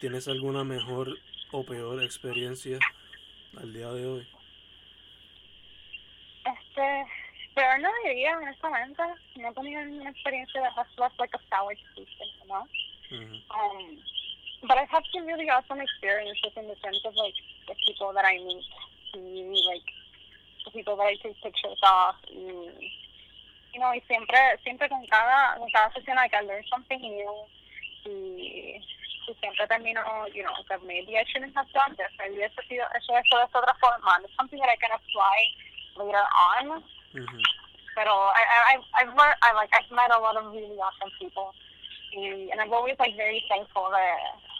¿Tienes 0.01 0.29
alguna 0.29 0.62
mejor 0.64 1.09
o 1.53 1.64
peor 1.64 2.03
experiencia 2.03 2.79
al 3.59 3.73
día 3.73 3.90
de 3.92 4.07
hoy? 4.07 4.29
Este, 6.45 7.07
pero 7.55 7.79
no 7.79 7.88
diría, 8.05 8.37
honestamente, 8.37 9.03
no 9.37 9.51
he 9.51 9.55
tenido 9.55 9.85
ninguna 9.85 10.11
experiencia 10.11 10.71
has 10.77 10.87
left 10.99 11.19
like 11.19 11.35
a 11.35 11.40
sour 11.51 11.73
in 11.73 12.07
my 12.40 12.47
mouth. 12.47 12.71
Ujú, 13.11 13.37
Um, 13.51 13.99
but 14.69 14.77
I've 14.79 14.88
had 14.90 15.03
some 15.12 15.27
really 15.27 15.49
awesome 15.49 15.81
experiences 15.81 16.53
in 16.57 16.66
the 16.69 16.77
sense 16.83 17.01
of 17.05 17.14
like 17.16 17.35
the 17.69 17.75
people 17.87 18.12
that 18.12 18.25
I 18.25 18.38
meet, 18.38 18.64
y 19.14 19.62
like 19.73 19.87
people 20.77 20.97
that 21.01 21.09
I 21.09 21.17
take 21.25 21.41
pictures 21.41 21.81
of, 21.81 22.15
y, 22.29 22.93
you 23.73 23.81
know, 23.81 23.93
y 23.97 24.01
siempre, 24.07 24.37
siempre 24.62 24.89
con 24.89 25.01
cada, 25.09 25.57
con 25.57 25.69
cada 25.73 25.89
sesión 25.97 26.17
like 26.17 26.35
I 26.37 26.43
learn 26.45 26.62
something 26.69 27.01
new, 27.01 27.33
y, 28.05 28.77
y 29.29 29.35
siempre 29.41 29.67
termino, 29.67 30.05
you 30.37 30.45
know, 30.45 30.53
that 30.69 30.83
maybe 30.85 31.17
I 31.17 31.25
shouldn't 31.33 31.57
have 31.57 31.67
done 31.73 31.97
this, 31.97 32.12
maybe 32.21 32.43
eso, 32.45 32.61
sido- 32.69 32.89
eso, 32.95 33.17
eso 33.17 33.37
de 33.41 33.45
esta 33.45 33.59
otra 33.59 33.75
forma, 33.81 34.21
it's 34.23 34.37
something 34.37 34.61
that 34.61 34.69
I 34.69 34.77
can 34.77 34.93
apply 34.93 35.39
later 35.97 36.25
on, 36.53 36.85
ujú, 37.17 37.41
pero 37.97 38.12
I, 38.12 38.43
I, 38.45 38.59
I've- 38.77 38.89
I've 39.01 39.15
learned, 39.17 39.41
I 39.41 39.53
like, 39.57 39.73
I've 39.73 39.91
met 39.91 40.12
a 40.12 40.21
lot 40.21 40.37
of 40.37 40.53
really 40.53 40.77
awesome 40.79 41.11
people. 41.19 41.55
Y, 42.12 42.49
and 42.53 42.61
I'm 42.61 42.73
always 42.73 42.97
like 42.99 43.17
very 43.17 43.45
thankful 43.49 43.91
de, 43.91 44.07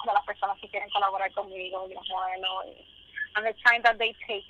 de 0.05 0.13
las 0.13 0.25
personas 0.27 0.59
que 0.61 0.69
quieren 0.69 0.91
colaborar 0.91 1.31
conmigo 1.33 1.87
y 1.89 1.95
los 1.95 2.05
modelos 2.09 2.75
and 3.37 3.47
the 3.47 3.55
time 3.65 3.81
that 3.83 3.97
they 3.99 4.13
take 4.27 4.45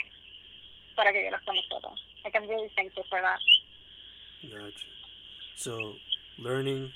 para 0.96 1.12
que 1.12 1.24
yo 1.24 1.30
los 1.30 1.40
conozca. 1.42 1.76
Like 2.24 2.34
I'm 2.34 2.48
really 2.48 2.70
thankful 2.74 3.04
for 3.08 3.20
that. 3.20 3.38
Gotcha. 4.42 4.88
So, 5.54 5.94
learning 6.38 6.92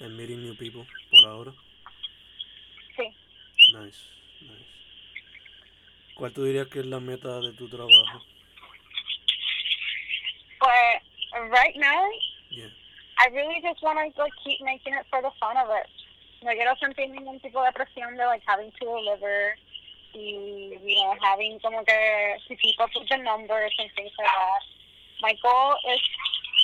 and 0.00 0.16
meeting 0.16 0.42
new 0.42 0.54
people 0.54 0.86
por 1.10 1.30
ahora. 1.30 1.52
Sí. 2.96 3.14
Nice, 3.74 4.00
nice. 4.40 4.72
¿Cuál 6.14 6.32
tú 6.32 6.44
dirías 6.44 6.66
que 6.68 6.80
es 6.80 6.86
la 6.86 7.00
meta 7.00 7.40
de 7.40 7.52
tu 7.52 7.68
trabajo? 7.68 8.20
But 10.60 11.50
right 11.50 11.74
now, 11.76 12.08
Yeah. 12.50 12.68
I 13.18 13.32
really 13.32 13.60
just 13.62 13.82
want 13.82 13.96
to 13.96 14.20
like 14.20 14.32
keep 14.44 14.60
making 14.60 14.92
it 14.92 15.06
for 15.08 15.22
the 15.22 15.30
fun 15.40 15.56
of 15.56 15.68
it. 15.70 15.88
No 16.42 16.52
quiero 16.52 16.74
sentir 16.76 17.08
ningún 17.08 17.40
tipo 17.40 17.62
de 17.64 17.72
presión 17.72 18.16
de 18.16 18.26
like 18.26 18.42
having 18.46 18.70
to 18.80 18.84
deliver 18.84 19.56
y 20.12 20.76
you 20.84 20.94
know 21.14 21.26
having 21.26 21.58
como 21.60 21.84
que 21.84 22.38
to 22.48 22.56
keep 22.56 22.80
up 22.80 22.90
with 22.94 23.08
the 23.08 23.16
numbers 23.18 23.72
and 23.78 23.90
things 23.96 24.12
like 24.18 24.26
that. 24.26 24.62
My 25.20 25.34
goal 25.42 25.74
is 25.92 26.00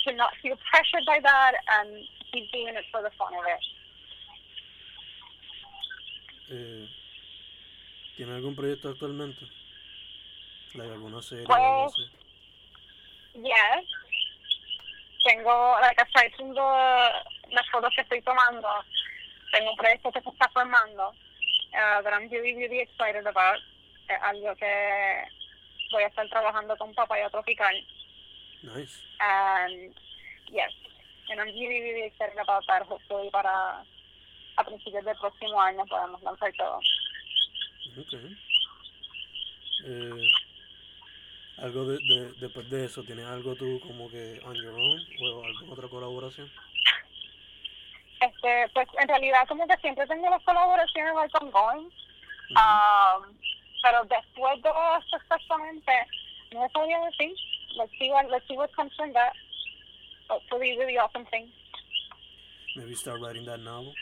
to 0.06 0.12
not 0.14 0.30
feel 0.42 0.56
pressured 0.70 1.06
by 1.06 1.20
that 1.22 1.52
and 1.80 2.04
keep 2.32 2.50
doing 2.52 2.74
it 2.74 2.84
for 2.90 3.02
the 3.02 3.10
fun 3.18 3.32
of 3.34 3.44
it. 3.46 3.64
Eh, 6.50 6.88
¿Tiene 8.16 8.34
algún 8.34 8.56
proyecto 8.56 8.88
actualmente? 8.88 9.46
Like 10.74 10.90
alguna 10.90 11.22
serie 11.22 11.44
Pues? 11.44 12.10
Yes. 13.34 13.84
Tengo, 15.24 15.76
like, 15.80 15.98
aside 16.00 16.32
from 16.36 16.54
the, 16.54 16.60
las 17.52 17.68
fotos 17.70 17.92
que 17.94 18.02
estoy 18.02 18.22
tomando, 18.22 18.68
tengo 19.52 19.70
un 19.70 19.76
proyecto 19.76 20.10
que 20.10 20.22
se 20.22 20.30
está 20.30 20.48
formando 20.50 21.08
uh, 21.08 22.02
that 22.02 22.12
I'm 22.12 22.28
really, 22.30 22.56
really 22.56 22.80
excited 22.80 23.26
about. 23.26 23.58
Es 24.08 24.22
algo 24.22 24.54
que 24.56 25.24
voy 25.92 26.02
a 26.02 26.06
estar 26.06 26.28
trabajando 26.28 26.76
con 26.76 26.94
Papaya 26.94 27.28
Tropical. 27.30 27.86
Nice. 28.62 29.02
And, 29.20 29.94
yes. 30.50 30.72
And 31.30 31.40
I'm 31.40 31.48
really, 31.48 31.80
really 31.80 32.06
excited 32.06 32.38
about 32.38 32.64
that. 32.66 32.82
Hopefully 32.82 33.30
para 33.30 33.84
a 34.56 34.64
principios 34.64 35.04
del 35.04 35.16
próximo 35.16 35.60
año 35.60 35.84
podemos 35.86 36.22
lanzar 36.22 36.52
todo. 36.54 36.80
Ok. 37.98 38.14
Eh, 39.84 40.28
algo 41.58 41.84
de, 41.84 41.98
de, 41.98 42.32
después 42.40 42.68
de 42.70 42.84
eso, 42.84 43.04
¿tienes 43.04 43.26
algo 43.26 43.54
tú 43.54 43.80
como 43.86 44.10
que 44.10 44.40
on 44.44 44.54
your 44.54 44.74
own 44.74 45.00
o 45.22 45.44
alguna 45.44 45.72
otra 45.72 45.88
colaboración? 45.88 46.50
Este, 48.20 48.68
pues 48.74 48.88
en 49.00 49.08
realidad 49.08 49.46
como 49.46 49.66
que 49.68 49.76
siempre 49.76 50.06
tengo 50.06 50.28
las 50.28 50.42
colaboraciones 50.42 51.14
like 51.14 51.36
ongoing. 51.40 51.86
Ujú. 52.50 52.58
Um, 52.58 53.38
pero 53.82 54.04
después 54.04 54.62
de 54.62 54.70
esto 54.70 55.16
exactamente, 55.16 55.92
No 56.52 56.68
sabía 56.72 56.98
decir. 57.00 57.34
Let's 57.76 57.92
see 57.98 58.10
what 58.10 58.30
let's 58.30 58.46
see 58.48 58.56
what 58.56 58.72
comes 58.74 58.92
from 58.96 59.12
that. 59.12 59.32
Hopefully, 60.28 60.76
really 60.78 60.96
awesome 60.96 61.26
thing. 61.26 61.52
Maybe 62.76 62.94
start 62.94 63.20
writing 63.20 63.44
that 63.46 63.60
novel. 63.60 63.92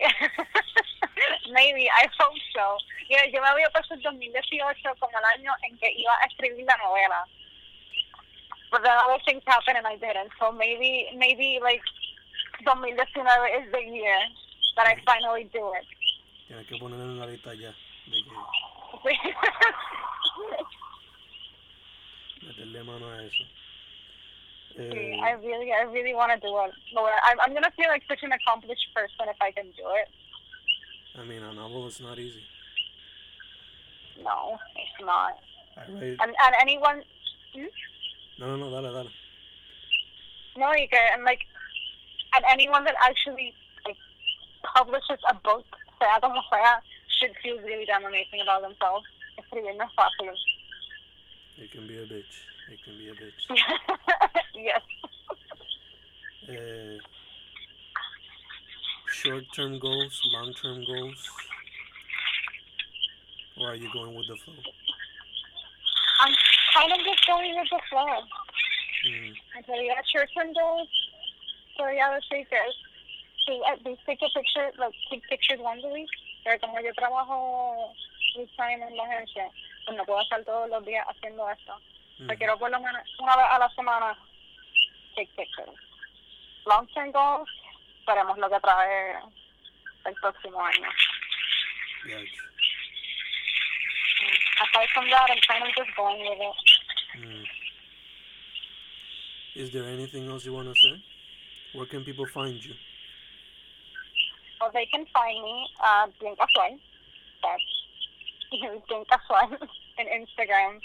Maybe, 1.52 1.90
I 1.90 2.06
hope 2.18 2.38
so. 2.54 2.78
Yo, 3.10 3.18
yo 3.32 3.42
me 3.42 3.48
había 3.48 3.70
puesto 3.70 3.94
el 3.94 4.02
2018 4.02 4.94
como 5.00 5.18
el 5.18 5.24
año 5.38 5.52
en 5.68 5.76
que 5.78 5.90
iba 5.96 6.14
a 6.14 6.26
escribir 6.26 6.64
la 6.64 6.76
novela. 6.78 7.26
But 8.70 8.82
then 8.82 8.96
other 8.96 9.18
things 9.26 9.42
happened 9.46 9.78
and 9.78 9.86
I 9.86 9.96
didn't. 9.96 10.30
So 10.38 10.52
maybe, 10.52 11.10
maybe 11.16 11.58
like 11.60 11.82
2019 12.62 13.26
is 13.58 13.72
the 13.72 13.82
year 13.82 14.18
that 14.76 14.86
I 14.86 14.94
mm. 14.94 15.04
finally 15.04 15.44
do 15.52 15.72
it. 15.74 15.86
Tienes 16.46 16.66
que 16.66 16.78
ponerlo 16.78 17.04
en 17.04 17.18
la 17.18 17.26
lista 17.26 17.54
ya. 17.54 17.74
De 18.10 18.22
que 18.22 18.30
meterle 22.46 22.82
mano 22.84 23.06
a 23.08 23.22
eso. 23.22 23.44
Sí, 24.76 24.82
Eh, 24.82 25.20
I 25.20 25.32
really, 25.42 25.72
I 25.72 25.82
really 25.82 26.14
want 26.14 26.32
to 26.32 26.38
do 26.40 26.56
it. 26.56 26.72
I'm, 27.24 27.40
I'm 27.40 27.52
gonna 27.54 27.70
feel 27.76 27.88
like 27.88 28.02
such 28.08 28.22
an 28.22 28.32
accomplished 28.32 28.86
person 28.94 29.28
if 29.28 29.36
I 29.40 29.50
can 29.52 29.66
do 29.76 29.84
it. 30.00 30.08
I 31.20 31.24
mean, 31.24 31.42
a 31.42 31.52
novel 31.52 31.86
is 31.88 32.00
not 32.00 32.18
easy. 32.18 32.42
No, 34.22 34.58
it's 34.76 35.04
not. 35.04 35.38
I 35.76 35.80
write. 35.92 36.16
And 36.20 36.34
and 36.44 36.54
anyone, 36.60 37.02
No, 38.38 38.46
no, 38.46 38.56
no, 38.56 38.70
dale, 38.70 38.92
dale. 38.92 39.10
no, 40.56 40.72
you 40.72 40.88
can, 40.88 41.02
and 41.14 41.24
like, 41.24 41.40
and 42.36 42.44
anyone 42.48 42.84
that 42.84 42.94
actually 43.02 43.54
like 43.84 43.96
publishes 44.74 45.18
a 45.28 45.34
book, 45.34 45.66
sea 45.98 46.20
como 46.20 46.40
sea, 46.50 46.80
should 47.20 47.36
feel 47.42 47.60
really 47.60 47.84
damn 47.84 48.04
amazing 48.04 48.40
about 48.42 48.62
themselves. 48.62 49.06
No 49.52 49.84
es 49.84 49.92
fácil. 49.96 50.32
It 51.58 51.70
can 51.70 51.86
be 51.86 51.98
a 51.98 52.06
bitch. 52.06 52.34
It 52.72 52.78
can 52.84 52.96
be 52.96 53.08
a 53.08 53.14
bitch. 53.14 53.40
yes. 54.54 54.80
Uh, 56.48 56.98
short-term 59.12 59.78
goals, 59.78 60.20
long-term 60.32 60.84
goals, 60.86 61.28
or 63.58 63.70
are 63.70 63.74
you 63.74 63.92
going 63.92 64.14
with 64.14 64.26
the 64.26 64.36
flow? 64.44 64.54
I'm 66.20 66.34
kind 66.74 66.92
of 66.92 66.98
just 67.04 67.26
going 67.26 67.54
with 67.58 67.68
the 67.70 67.80
flow. 67.90 68.24
Mm, 69.06 69.32
I 69.58 69.62
tell 69.62 69.82
you, 69.82 69.92
short-term 70.14 70.52
goals. 70.54 70.88
So 71.76 71.88
yeah, 71.88 72.08
let's 72.10 72.26
say 72.30 72.46
this. 72.50 72.74
Sí, 73.48 73.58
at 73.70 73.84
least 73.84 74.00
take 74.06 74.20
a 74.22 74.28
picture, 74.32 74.70
like 74.78 74.94
take 75.10 75.22
pictures 75.28 75.58
once 75.60 75.82
a 75.84 75.92
week. 75.92 76.08
Pero 76.44 76.60
como 76.60 76.80
yo 76.80 76.92
trabajo 76.94 77.94
full 78.34 78.46
time 78.56 78.86
en 78.86 78.96
la 78.96 79.04
agencia, 79.04 79.48
pues 79.84 79.96
no 79.96 80.04
puedo 80.04 80.20
estar 80.22 80.44
todos 80.44 80.68
los 80.70 80.84
días 80.84 81.06
haciendo 81.08 81.48
esto. 81.50 81.80
mhm. 82.18 82.28
Yo 82.30 82.36
quiero 82.36 82.58
por 82.58 82.70
lo 82.70 82.80
menos 82.80 83.02
una 83.18 83.36
vez 83.36 83.46
a 83.50 83.58
la 83.58 83.68
semana 83.70 84.18
take 85.16 85.30
pictures. 85.36 85.78
Long 86.66 86.86
term 86.94 87.10
goals, 87.12 87.48
veremos 88.06 88.38
lo 88.38 88.48
que 88.48 88.60
trae 88.60 89.16
el 90.04 90.14
próximo 90.14 90.64
año. 90.64 90.88
Gotcha. 92.04 92.42
Aside 94.62 94.88
from 94.92 95.08
that, 95.10 95.30
I'm 95.30 95.40
kind 95.48 95.64
of 95.64 95.74
just 95.74 95.96
going 95.96 96.20
with 96.20 96.38
it. 96.38 97.18
Mm. 97.18 97.44
Is 99.56 99.70
there 99.72 99.84
anything 99.84 100.28
else 100.28 100.44
you 100.44 100.52
want 100.52 100.68
to 100.68 100.74
say? 100.74 101.02
Where 101.72 101.86
can 101.86 102.04
people 102.04 102.26
find 102.26 102.62
you? 102.62 102.74
Well, 104.60 104.70
they 104.72 104.86
can 104.86 105.06
find 105.12 105.42
me 105.42 105.66
uh, 105.82 106.06
Bien 106.20 106.36
Casual. 106.36 106.78
That's 107.42 107.68
Bien 108.50 109.04
Casual 109.08 109.56
on 109.98 110.06
Instagram. 110.06 110.80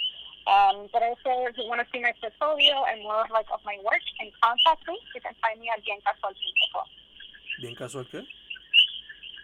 Um, 0.45 0.87
but 0.93 1.01
also, 1.01 1.49
if 1.49 1.57
you 1.57 1.65
want 1.67 1.81
to 1.81 1.87
see 1.91 2.01
my 2.01 2.13
portfolio 2.21 2.85
and 2.85 3.01
more 3.01 3.25
of, 3.25 3.31
like 3.31 3.47
of 3.51 3.59
my 3.65 3.77
work 3.83 4.01
and 4.19 4.29
contact 4.41 4.87
me, 4.87 4.93
you 5.15 5.21
can 5.21 5.33
find 5.41 5.59
me 5.59 5.69
at 5.73 5.81
biencasual.com. 5.81 6.85
Bien 7.61 7.75
casual 7.75 8.05
qué? 8.05 8.21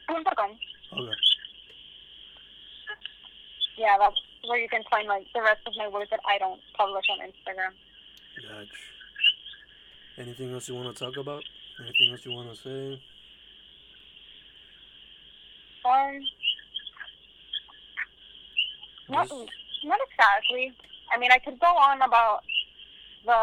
.com. 0.07 0.51
Okay. 0.93 1.17
Yeah, 3.77 3.97
that's 3.97 4.15
where 4.47 4.59
you 4.59 4.69
can 4.69 4.83
find 4.91 5.07
like 5.07 5.25
the 5.33 5.41
rest 5.41 5.61
of 5.65 5.73
my 5.77 5.87
work 5.87 6.09
that 6.11 6.19
I 6.27 6.37
don't 6.37 6.59
publish 6.77 7.05
on 7.09 7.19
Instagram. 7.25 7.73
Gotcha. 8.41 8.69
Anything 10.17 10.53
else 10.53 10.67
you 10.67 10.75
want 10.75 10.95
to 10.95 11.03
talk 11.03 11.17
about? 11.17 11.43
Anything 11.79 12.11
else 12.11 12.25
you 12.25 12.33
want 12.33 12.53
to 12.53 12.57
say? 12.57 13.01
Um, 15.85 16.21
not, 19.09 19.27
not 19.83 19.99
exactly. 20.09 20.73
I 21.13 21.17
mean, 21.19 21.31
I 21.31 21.39
could 21.39 21.59
go 21.59 21.67
on 21.67 22.01
about 22.01 22.41
the 23.25 23.41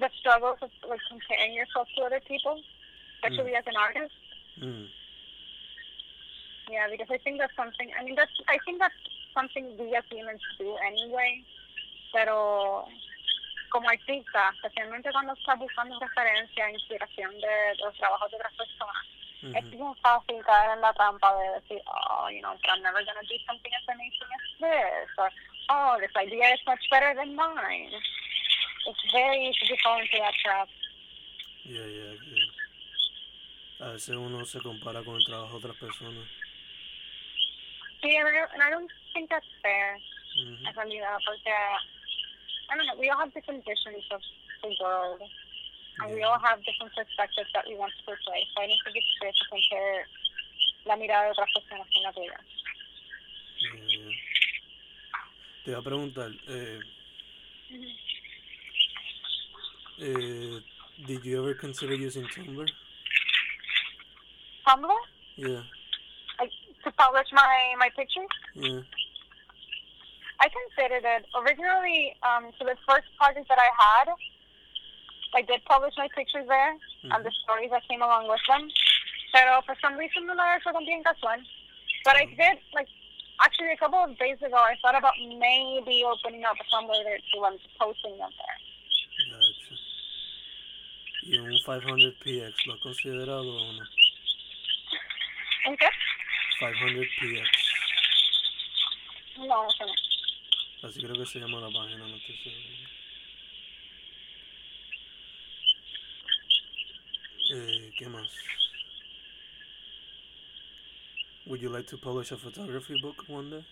the 0.00 0.10
struggles 0.20 0.58
of 0.62 0.70
like 0.88 1.00
comparing 1.10 1.54
yourself 1.54 1.88
to 1.96 2.04
other 2.04 2.20
people, 2.26 2.60
especially 3.16 3.54
as 3.54 3.64
an 3.66 3.74
artist. 3.74 4.14
Mm. 4.62 4.86
Yeah, 6.70 6.86
because 6.90 7.08
I 7.10 7.18
think 7.18 7.38
that's 7.38 7.56
something. 7.56 7.90
I 7.98 8.04
mean, 8.04 8.14
that's 8.14 8.30
I 8.48 8.58
think 8.64 8.78
that's 8.78 8.94
something 9.34 9.76
we 9.78 9.94
as 9.96 10.04
humans 10.10 10.40
do 10.58 10.76
anyway. 10.86 11.42
Pero 12.12 12.86
como 13.68 13.88
artista, 13.88 14.50
especialmente 14.54 15.10
cuando 15.12 15.32
estás 15.34 15.58
buscando 15.58 15.98
referencia, 16.00 16.70
inspiración 16.70 17.32
de, 17.40 17.46
de 17.48 17.76
los 17.84 17.94
trabajos 17.96 18.30
de 18.30 18.36
otras 18.36 18.54
personas, 18.54 19.06
es 19.42 19.64
Mhm. 19.64 19.70
bien 19.70 19.94
fácil 20.02 20.42
caer 20.44 20.70
en 20.72 20.80
la 20.80 20.92
trampa 20.94 21.34
de 21.36 21.60
decir, 21.60 21.80
oh, 21.86 22.28
you 22.30 22.40
know, 22.40 22.52
I'm 22.64 22.82
never 22.82 23.04
gonna 23.04 23.22
do 23.22 23.38
something 23.46 23.72
as 23.72 23.88
amazing 23.88 24.28
as 24.34 24.58
this, 24.58 25.18
or 25.18 25.30
oh, 25.70 25.96
this 26.00 26.14
idea 26.16 26.54
is 26.54 26.60
much 26.66 26.80
better 26.90 27.14
than 27.14 27.34
mine. 27.36 27.92
It's 28.86 29.12
very 29.12 29.46
easy 29.48 29.66
to 29.68 29.76
fall 29.82 30.00
into 30.00 30.18
that 30.18 30.34
trap. 30.42 30.68
Yeah, 31.64 31.86
yeah, 31.86 32.14
yeah. 32.24 33.86
A 33.86 33.92
veces 33.92 34.16
uno 34.16 34.44
se 34.44 34.58
compara 34.60 35.04
con 35.04 35.14
el 35.16 35.24
trabajo 35.24 35.60
de 35.60 35.68
otras 35.68 35.76
personas. 35.76 36.26
Sí, 38.02 38.16
and 38.16 38.62
I, 38.62 38.70
don't 38.70 38.90
think 39.12 39.28
that's 39.30 39.46
fair. 39.62 39.98
Mhm. 40.36 40.66
en 40.66 40.74
realidad, 40.74 41.18
porque, 41.24 41.52
we 43.08 43.12
all 43.12 43.20
have 43.24 43.32
different 43.32 43.64
visions 43.64 44.04
of 44.12 44.20
the 44.62 44.76
world, 44.84 45.22
and 46.00 46.12
we 46.12 46.22
all 46.22 46.38
have 46.38 46.58
different 46.60 46.92
perspectives 46.92 47.48
that 47.54 47.64
we 47.66 47.74
want 47.74 47.90
to 47.96 48.04
portray, 48.04 48.44
so 48.52 48.60
I 48.60 48.66
don't 48.68 48.76
think 48.84 48.96
it's 49.00 49.16
fair 49.18 49.32
to 49.32 49.44
compare 49.48 50.04
la 50.84 50.94
mirada 50.96 51.24
de 51.24 51.30
otras 51.32 51.48
personas 51.56 51.88
con 51.88 52.02
la 52.02 52.12
tuya. 52.12 52.38
Yeah. 53.64 54.12
Te 55.64 55.70
iba 55.70 55.78
a 55.78 55.82
preguntar, 55.82 56.30
eh, 56.48 56.80
eh, 60.00 60.60
did 61.06 61.24
you 61.24 61.38
ever 61.38 61.54
consider 61.54 61.94
using 61.94 62.26
Tumblr? 62.26 62.68
Tumblr, 64.66 65.00
Yeah, 65.36 65.62
like, 66.38 66.52
to 66.84 66.92
publish 66.92 67.28
my, 67.32 67.74
my 67.78 67.88
pictures, 67.96 68.28
yeah. 68.54 68.80
I 70.40 70.46
considered 70.46 71.02
it. 71.02 71.26
Originally, 71.34 72.14
um, 72.22 72.54
so 72.58 72.64
the 72.64 72.78
first 72.86 73.10
project 73.18 73.48
that 73.50 73.58
I 73.58 73.70
had, 73.74 74.08
I 75.34 75.42
did 75.42 75.64
publish 75.66 75.94
my 75.98 76.08
pictures 76.14 76.46
there, 76.46 76.72
and 76.72 77.10
mm-hmm. 77.10 77.22
the 77.26 77.32
stories 77.42 77.70
that 77.74 77.82
came 77.90 78.02
along 78.02 78.30
with 78.30 78.40
them. 78.46 78.70
Pero 79.34 79.60
for 79.66 79.74
some 79.82 79.98
reason, 79.98 80.26
the 80.26 80.34
la 80.34 80.56
he 80.56 80.62
hecho 80.62 80.72
con 80.72 80.86
bien 80.86 81.02
one. 81.20 81.42
But 82.04 82.16
I 82.16 82.24
mm-hmm. 82.24 82.38
did, 82.38 82.56
like, 82.72 82.88
actually 83.42 83.72
a 83.74 83.76
couple 83.76 83.98
of 83.98 84.16
days 84.18 84.38
ago, 84.38 84.56
I 84.56 84.78
thought 84.80 84.96
about 84.96 85.18
maybe 85.18 86.06
opening 86.06 86.44
up 86.44 86.56
a 86.56 86.64
Tumblr 86.70 87.02
there 87.04 87.18
too 87.34 87.42
and 87.44 87.58
posting 87.78 88.16
them 88.18 88.30
there. 88.30 88.58
Gotcha. 89.30 89.74
¿Y 91.22 91.36
un 91.36 91.50
500px 91.50 92.66
lo 92.66 92.74
has 92.74 92.80
considerado 92.80 93.42
o 93.42 93.72
no? 93.72 93.84
¿En 95.66 95.76
qué? 95.76 95.88
500px. 96.60 97.44
No, 99.38 99.44
no. 99.44 100.07
Así 100.82 101.00
creo 101.00 101.16
que 101.16 101.26
se 101.26 101.40
llama 101.40 101.60
la 101.60 101.68
página, 101.70 102.06
no 102.06 102.16
estoy 102.16 102.36
seguro. 102.36 102.88
Eh, 107.50 107.92
¿Qué 107.96 108.08
más? 108.08 108.30
Would 111.46 111.60
you 111.60 111.70
like 111.70 111.88
to 111.88 111.98
publish 111.98 112.30
a 112.32 112.36
photography 112.36 112.94
book 113.00 113.24
one 113.28 113.50
day? 113.50 113.64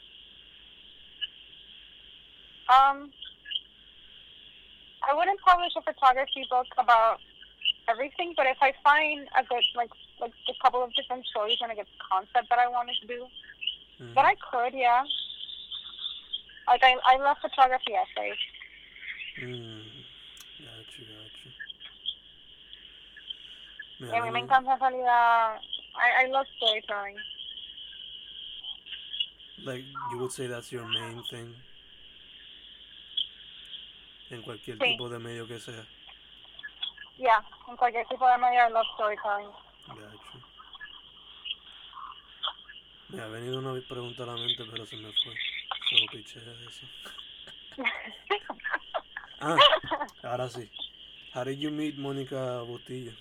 Um, 2.69 3.13
I 5.09 5.15
wouldn't 5.15 5.41
publish 5.43 5.73
a 5.77 5.83
photography 5.83 6.47
book 6.51 6.67
about 6.79 7.21
everything, 7.89 8.35
but 8.37 8.47
if 8.47 8.57
I 8.61 8.73
find 8.83 9.29
a 9.39 9.45
good, 9.45 9.63
like, 9.77 9.91
like 10.21 10.33
a 10.49 10.55
couple 10.63 10.83
of 10.83 10.93
different 10.95 11.25
stories 11.27 11.59
and 11.61 11.71
a 11.71 11.75
good 11.77 11.87
concept 12.11 12.49
that 12.49 12.59
I 12.59 12.67
wanted 12.69 12.97
to 13.03 13.07
do, 13.07 13.29
Mhm. 13.99 14.15
But 14.15 14.25
I 14.27 14.35
could, 14.37 14.75
yeah. 14.75 15.05
Like 16.67 16.83
I, 16.83 16.97
I 17.07 17.17
love 17.19 17.37
photography 17.41 17.93
essays. 17.95 18.39
Mm, 19.41 19.83
gotcha, 20.61 21.03
gotcha. 21.03 21.51
Me 24.01 24.09
Y 24.09 24.17
a 24.17 24.23
mí 24.23 24.31
me 24.31 24.41
encanta 24.41 24.75
en 24.75 24.81
realidad. 24.81 25.61
I, 25.95 26.25
I 26.25 26.29
love 26.31 26.47
storytelling. 26.57 27.17
Like, 29.65 29.85
you 30.13 30.19
would 30.19 30.33
say 30.33 30.47
that's 30.49 30.71
your 30.73 30.85
main 30.85 31.23
thing. 31.31 31.55
En 34.31 34.43
cualquier 34.43 34.77
Sí. 34.79 34.91
tipo 34.93 35.09
de 35.09 35.19
medio 35.19 35.47
que 35.47 35.59
sea. 35.61 35.87
Yeah, 37.17 37.43
en 37.69 37.77
cualquier 37.77 38.07
tipo 38.09 38.29
de 38.29 38.37
medio, 38.39 38.67
I 38.67 38.71
love 38.71 38.87
storytelling. 38.95 39.51
Gacho. 39.89 40.43
Me 43.09 43.23
ha 43.23 43.27
venido 43.29 43.59
una 43.61 43.81
pregunta 43.89 44.25
a 44.25 44.27
la 44.27 44.35
mente, 44.35 44.65
pero 44.71 44.85
se 44.85 44.97
me 44.97 45.11
fue. 45.13 45.33
Eso. 45.93 46.87
Ah, 49.41 49.57
ahora 50.25 50.49
sí. 50.49 50.69
How 51.33 51.45
did 51.45 51.59
you 51.59 51.71
meet 51.71 51.99
Mónica 51.99 52.65
Bustillo? 52.67 53.13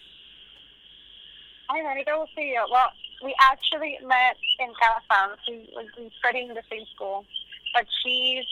Ay, 1.70 1.82
Monica 1.84 2.12
Bustillo. 2.12 2.66
Well, 2.72 2.90
we 3.24 3.36
actually 3.52 4.00
met 4.02 4.38
in 4.60 4.74
Calafam. 4.82 5.36
We, 5.48 5.68
we 5.98 6.10
studied 6.20 6.50
in 6.50 6.56
the 6.56 6.64
same 6.72 6.86
school, 6.96 7.26
but 7.74 7.86
she's 8.02 8.46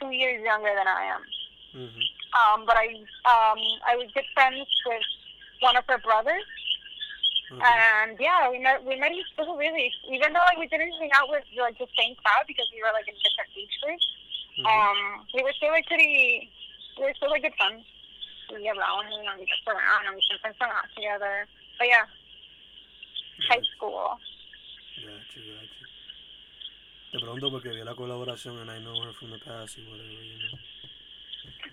two 0.00 0.10
years 0.10 0.42
younger 0.44 0.74
than 0.74 0.86
I 0.88 1.04
am. 1.14 1.22
Mhm. 1.74 2.02
Um, 2.34 2.66
but 2.66 2.76
I 2.76 2.86
um, 3.24 3.60
I 3.86 3.96
was 3.96 4.10
good 4.12 4.26
friends 4.34 4.66
with 4.86 5.02
one 5.60 5.76
of 5.76 5.84
her 5.88 5.98
brothers, 5.98 6.44
Okay. 7.50 7.64
and 7.64 8.12
yeah, 8.20 8.48
we 8.50 8.58
met 8.60 8.84
we 8.84 8.96
met 9.00 9.10
in 9.12 9.24
school 9.32 9.56
really. 9.56 9.88
Even 10.12 10.32
though 10.36 10.44
like 10.44 10.58
we 10.58 10.68
didn't 10.68 10.92
hang 11.00 11.10
out 11.16 11.28
with 11.32 11.44
like 11.56 11.78
the 11.78 11.88
same 11.96 12.14
crowd 12.20 12.44
because 12.46 12.68
we 12.74 12.82
were 12.84 12.92
like 12.92 13.08
in 13.08 13.14
different 13.24 13.50
age 13.56 13.72
groups, 13.82 14.06
Mhm. 14.58 14.66
um, 14.68 15.26
we 15.32 15.42
were 15.42 15.52
still 15.56 15.70
like 15.72 15.86
pretty. 15.86 16.50
We 16.98 17.04
were 17.08 17.14
still 17.16 17.30
like 17.30 17.42
good 17.42 17.54
friends. 17.56 17.84
We 18.52 18.62
get 18.64 18.76
around 18.76 19.06
and 19.12 19.40
we 19.40 19.46
just 19.46 19.64
around 19.68 20.06
and 20.06 20.16
we 20.16 20.22
sometimes 20.28 20.56
hung 20.60 20.70
out 20.72 20.88
together. 20.94 21.46
But 21.78 21.88
yeah, 21.88 22.04
high 23.48 23.62
school. 23.76 24.18
Te 27.10 27.18
pregunto 27.18 27.50
porque 27.50 27.70
vi 27.70 27.82
la 27.84 27.94
colaboración 27.94 28.58
and 28.60 28.70
I 28.70 28.78
know 28.80 29.00
her 29.02 29.12
from 29.14 29.30
the 29.30 29.38
past 29.38 29.78
y 29.78 29.82
whatever, 29.88 30.22
you 30.22 30.38
know. 30.38 30.58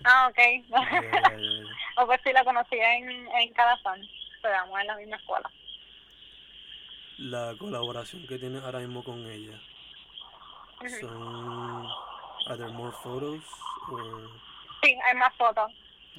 Ah, 0.06 0.28
okay. 0.30 0.62
Yeah, 0.70 1.02
yeah, 1.02 1.36
yeah, 1.36 1.64
o 1.98 2.06
pues 2.06 2.20
sí 2.24 2.32
la 2.32 2.44
conocí 2.44 2.78
en, 2.78 3.10
en 3.28 3.52
Calafán. 3.52 4.00
Estudiamos 4.36 4.80
en 4.80 4.86
la 4.86 4.96
misma 4.96 5.16
escuela. 5.16 5.50
La 7.18 7.54
colaboración 7.58 8.26
que 8.26 8.38
tienes 8.38 8.62
ahora 8.62 8.80
mismo 8.80 9.02
con 9.02 9.26
ella, 9.26 9.58
son... 11.00 11.86
Are 12.48 12.56
there 12.56 12.70
more 12.70 12.92
photos? 13.02 13.42
Or... 13.90 14.30
Sí, 14.82 14.96
hay 15.04 15.14
más 15.16 15.34
fotos. 15.36 15.72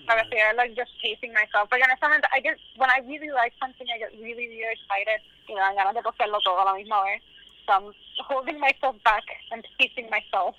A 0.07 0.15
veces 0.15 0.33
I 0.33 0.53
like 0.55 0.75
just 0.75 0.91
pacing 1.01 1.33
myself. 1.33 1.69
Porque 1.69 1.83
honestamente, 1.83 2.27
I 2.33 2.41
get, 2.41 2.57
when 2.75 2.89
I 2.89 2.99
really 3.07 3.29
like 3.29 3.53
something, 3.59 3.87
I 3.89 3.97
get 3.97 4.11
really, 4.19 4.47
really 4.47 4.73
excited. 4.73 5.21
Y 5.47 5.53
me 5.53 5.59
dan 5.59 5.75
ganas 5.75 5.93
de 5.95 6.01
postearlo 6.01 6.39
todo 6.41 6.59
a 6.61 6.65
la 6.65 6.73
misma 6.73 7.01
vez. 7.03 7.21
So 7.65 7.73
I'm 7.73 7.93
holding 8.27 8.59
myself 8.59 8.95
back 9.03 9.23
and 9.51 9.65
pacing 9.79 10.09
myself. 10.09 10.55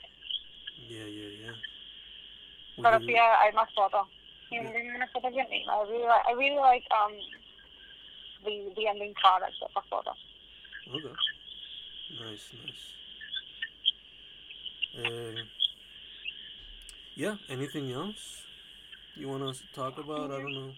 Yeah, 0.88 1.04
yeah, 1.04 1.46
yeah. 1.46 1.54
Would 2.76 2.84
Pero 2.84 2.98
you- 3.00 3.06
sí 3.06 3.14
hay 3.16 3.52
más 3.52 3.70
fotos. 3.74 4.06
Yeah. 4.50 4.62
hay 4.62 4.88
unas 4.88 5.10
fotos 5.12 5.30
bien 5.32 5.46
lindas. 5.50 5.76
I 5.76 5.90
really, 5.90 6.06
like- 6.06 6.26
I 6.26 6.32
really 6.32 6.60
like 6.60 6.84
um, 6.90 7.12
the, 8.44 8.72
the 8.74 8.88
ending 8.88 9.14
product 9.14 9.54
of 9.62 9.70
the 9.74 9.82
photo. 9.90 10.14
Okay. 10.94 11.14
Nice, 12.24 12.48
nice. 12.64 12.84
Uh, 14.96 15.42
yeah, 17.14 17.36
anything 17.50 17.92
else 17.92 18.42
you 19.14 19.28
want 19.28 19.42
us 19.42 19.58
to 19.58 19.66
talk 19.74 19.98
about? 19.98 20.30
I 20.30 20.38
don't 20.40 20.54
know. 20.54 20.72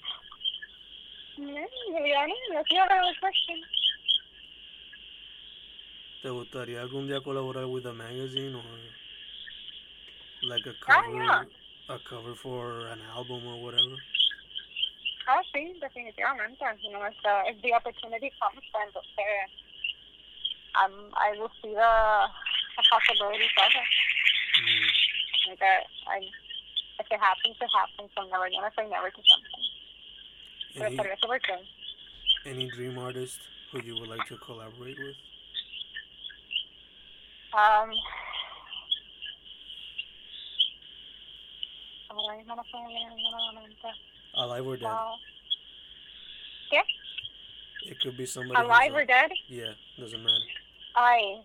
Yeah, 1.38 2.26
that's 2.52 2.68
the 2.68 2.78
other 2.78 3.14
question. 3.20 3.62
¿Te 6.22 6.28
gustaría 6.28 6.82
algún 6.82 7.06
día 7.06 7.22
colaborar 7.22 7.66
with 7.66 7.86
a 7.86 7.94
magazine 7.94 8.54
or 8.54 8.64
like 10.42 10.66
a 10.66 10.74
Ah, 10.86 11.00
cover, 11.02 11.14
yeah. 11.14 11.44
a 11.88 11.98
cover 12.00 12.34
for 12.34 12.88
an 12.88 13.00
album 13.14 13.46
or 13.46 13.62
whatever? 13.62 13.96
Ah, 15.28 15.40
sí, 15.54 15.72
definitivamente. 15.80 16.64
You 16.82 16.92
know, 16.92 17.04
if 17.04 17.14
the, 17.22 17.42
if 17.46 17.62
the 17.62 17.72
opportunity 17.72 18.32
comes, 18.40 18.60
then 18.74 18.90
um, 20.78 21.10
I 21.16 21.38
will 21.38 21.50
see 21.62 21.72
the, 21.74 21.92
the 22.76 22.84
possibilities 22.90 23.54
of 23.58 23.72
it. 23.74 23.88
Mm. 24.60 24.88
Like, 25.50 25.62
I, 25.62 25.74
I, 26.06 26.18
if 27.00 27.06
it 27.10 27.20
happens, 27.20 27.56
it 27.60 27.70
happens. 27.72 28.10
I'm 28.16 28.28
never 28.30 28.48
going 28.50 28.62
to 28.62 28.72
say 28.76 28.88
never 28.88 29.10
to 29.10 29.22
something. 29.24 29.66
Pero 30.74 30.86
Any, 30.86 30.96
súper 31.18 31.40
cool. 31.46 31.64
any 32.46 32.70
dream 32.70 32.98
artist 32.98 33.40
who 33.72 33.82
you 33.82 33.98
would 33.98 34.08
like 34.08 34.26
to 34.28 34.36
collaborate 34.36 34.96
with? 34.98 35.16
Um, 37.52 37.90
ahora 42.08 42.36
mismo 42.38 42.54
no 42.54 42.62
se 42.62 42.78
me 42.78 42.88
viene 42.88 43.10
ninguno 43.10 43.36
a 43.36 43.52
la 43.52 43.60
mente. 43.60 43.90
Alive 44.34 44.66
or 44.66 44.76
dead? 44.76 44.84
Wow. 44.84 45.16
It 47.86 47.98
could 47.98 48.16
be 48.16 48.26
somebody. 48.26 48.60
Alive 48.60 48.94
or 48.94 49.04
dead? 49.04 49.32
Yeah, 49.48 49.72
doesn't 49.98 50.22
matter. 50.22 50.44
Ay, 51.02 51.42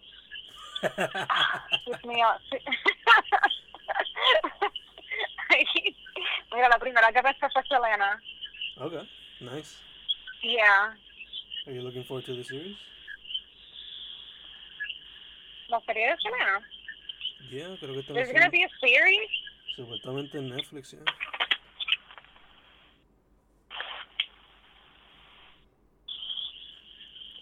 ah, 1.30 1.66
Dios 1.86 2.04
mío. 2.04 2.28
Mira, 6.52 6.68
la 6.68 6.78
primera 6.78 7.10
que 7.14 7.22
pensé 7.22 7.48
fue 7.54 7.64
Selena. 7.64 8.22
okay, 8.78 9.10
nice. 9.40 9.78
Yeah. 10.44 10.94
Are 11.68 11.74
you 11.74 11.82
looking 11.82 12.04
forward 12.04 12.26
to 12.26 12.36
the 12.36 12.44
series? 12.44 12.76
La 15.70 15.80
serie 15.86 16.10
de 16.10 16.18
Selena. 16.18 16.62
Yeah, 17.50 17.78
creo 17.80 17.94
que 17.94 18.00
está 18.02 18.14
There's 18.14 18.34
gonna 18.34 18.50
be 18.50 18.66
a 18.66 18.70
series? 18.82 19.30
supuestamente 19.74 20.38
en 20.38 20.50
Netflix, 20.50 20.92
yeah. 20.92 21.06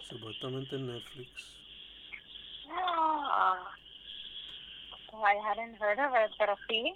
Supuestamente 0.07 0.75
en 0.75 0.87
Netflix. 0.87 1.57
Ah. 3.35 3.71
Well, 5.11 5.12
I 5.23 5.35
hadn't 5.47 5.75
heard 5.79 5.99
of 5.99 6.11
it, 6.15 6.31
pero 6.37 6.55
sí. 6.69 6.93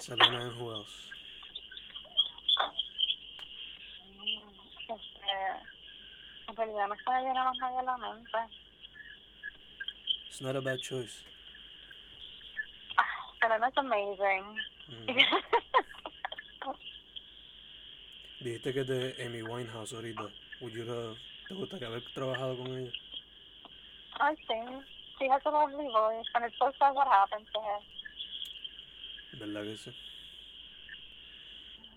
Selena 0.00 0.40
and 0.46 0.52
who 0.56 0.70
else? 0.70 0.90
Este, 4.88 5.34
en 6.48 6.56
realidad 6.56 6.88
me 6.88 6.96
viene 7.22 7.34
más 7.44 7.56
nadie 7.58 7.78
a 7.78 7.82
la 7.82 7.96
mente. 7.98 8.38
It's 10.28 10.40
not 10.40 10.56
a 10.56 10.60
bad 10.60 10.78
choice. 10.80 11.24
Ah, 12.96 13.04
Selena 13.40 13.68
es 13.68 13.76
amazing. 13.76 14.56
Mm. 14.88 15.18
Dijiste 18.40 18.72
que 18.72 18.80
es 18.80 18.86
de 18.86 19.26
Amy 19.26 19.42
Winehouse 19.42 19.92
ahorita. 19.92 20.22
Would 20.60 20.72
you 20.72 20.84
have- 20.90 21.16
¿Te 21.48 21.54
gustaría 21.54 21.88
haber 21.88 22.02
trabajado 22.14 22.56
con 22.56 22.66
ella? 22.78 22.92
I 24.20 24.34
think 24.46 24.84
she 25.18 25.28
has 25.28 25.42
a 25.46 25.50
lovely 25.50 25.88
voice, 25.88 26.26
and 26.34 26.44
it's 26.44 26.54
so 26.58 26.70
sad 26.78 26.94
what 26.94 27.08
happened 27.08 27.46
to 27.54 27.60
her. 27.60 27.80
¿Verdad 29.38 29.64
que 29.64 29.76
sí? 29.76 29.94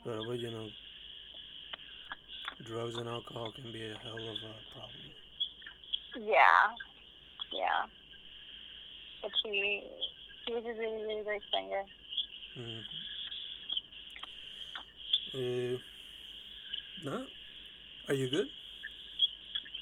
Pero 0.04 0.24
pues, 0.26 0.42
you 0.42 0.52
know, 0.52 0.68
drugs 2.64 2.96
and 2.98 3.08
alcohol 3.08 3.52
can 3.56 3.72
be 3.72 3.84
a 3.84 3.98
hell 3.98 4.16
of 4.16 4.38
a 4.38 4.54
problem. 4.74 5.12
Yeah, 6.16 6.76
yeah. 7.52 7.86
But 9.22 9.32
she, 9.44 9.84
she 10.46 10.54
was 10.54 10.64
a 10.66 10.74
really, 10.74 11.04
really 11.04 11.24
great 11.24 11.42
singer. 11.54 11.84
Mm. 12.58 12.84
Eh, 15.34 15.78
no? 17.04 17.26
Are 18.10 18.14
you 18.14 18.30
good? 18.30 18.48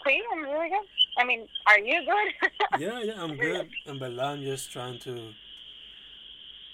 See, 0.06 0.22
I'm 0.32 0.44
really 0.44 0.70
good. 0.70 0.99
I 1.18 1.24
mean, 1.26 1.48
are 1.68 1.80
you 1.80 2.02
good? 2.06 2.50
Yeah, 2.80 3.02
yeah, 3.04 3.22
I'm 3.22 3.36
good. 3.36 3.68
En 3.86 4.00
verdad, 4.00 4.34
I'm 4.36 4.44
just 4.44 4.72
trying 4.72 5.00
to 5.00 5.34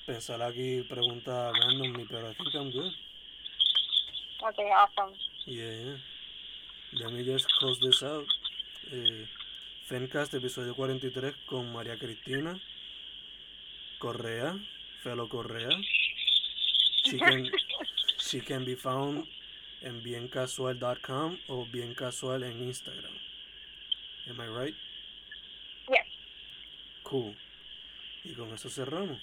pensar 0.05 0.41
aquí 0.41 0.83
preguntas 0.87 1.53
randomly, 1.59 2.05
pero 2.09 2.29
I 2.29 2.33
think 2.33 2.53
I'm 2.53 2.71
good. 2.71 2.93
okay, 4.49 4.69
awesome. 4.71 5.13
Yeah, 5.45 5.71
yeah. 5.71 5.97
Let 7.01 7.13
me 7.13 7.23
just 7.25 7.47
close 7.59 7.79
this 7.79 8.03
out. 8.03 8.25
Eh, 8.91 9.25
Fencast, 9.87 10.33
episodio 10.35 10.75
43 10.75 11.33
con 11.47 11.71
María 11.73 11.97
Cristina 11.97 12.59
Correa, 13.99 14.55
Felo 15.03 15.27
Correa. 15.29 15.69
She 17.03 17.17
can, 17.19 17.47
she 18.19 18.41
can 18.41 18.65
be 18.65 18.75
found 18.75 19.25
en 19.81 20.03
biencasual.com 20.03 21.37
o 21.49 21.65
biencasual 21.65 22.43
en 22.43 22.61
Instagram. 22.63 23.13
Am 24.29 24.39
I 24.41 24.47
right? 24.47 24.73
Yes. 25.89 26.05
Cool. 27.03 27.35
Y 28.23 28.33
con 28.33 28.51
eso 28.53 28.69
cerramos. 28.69 29.19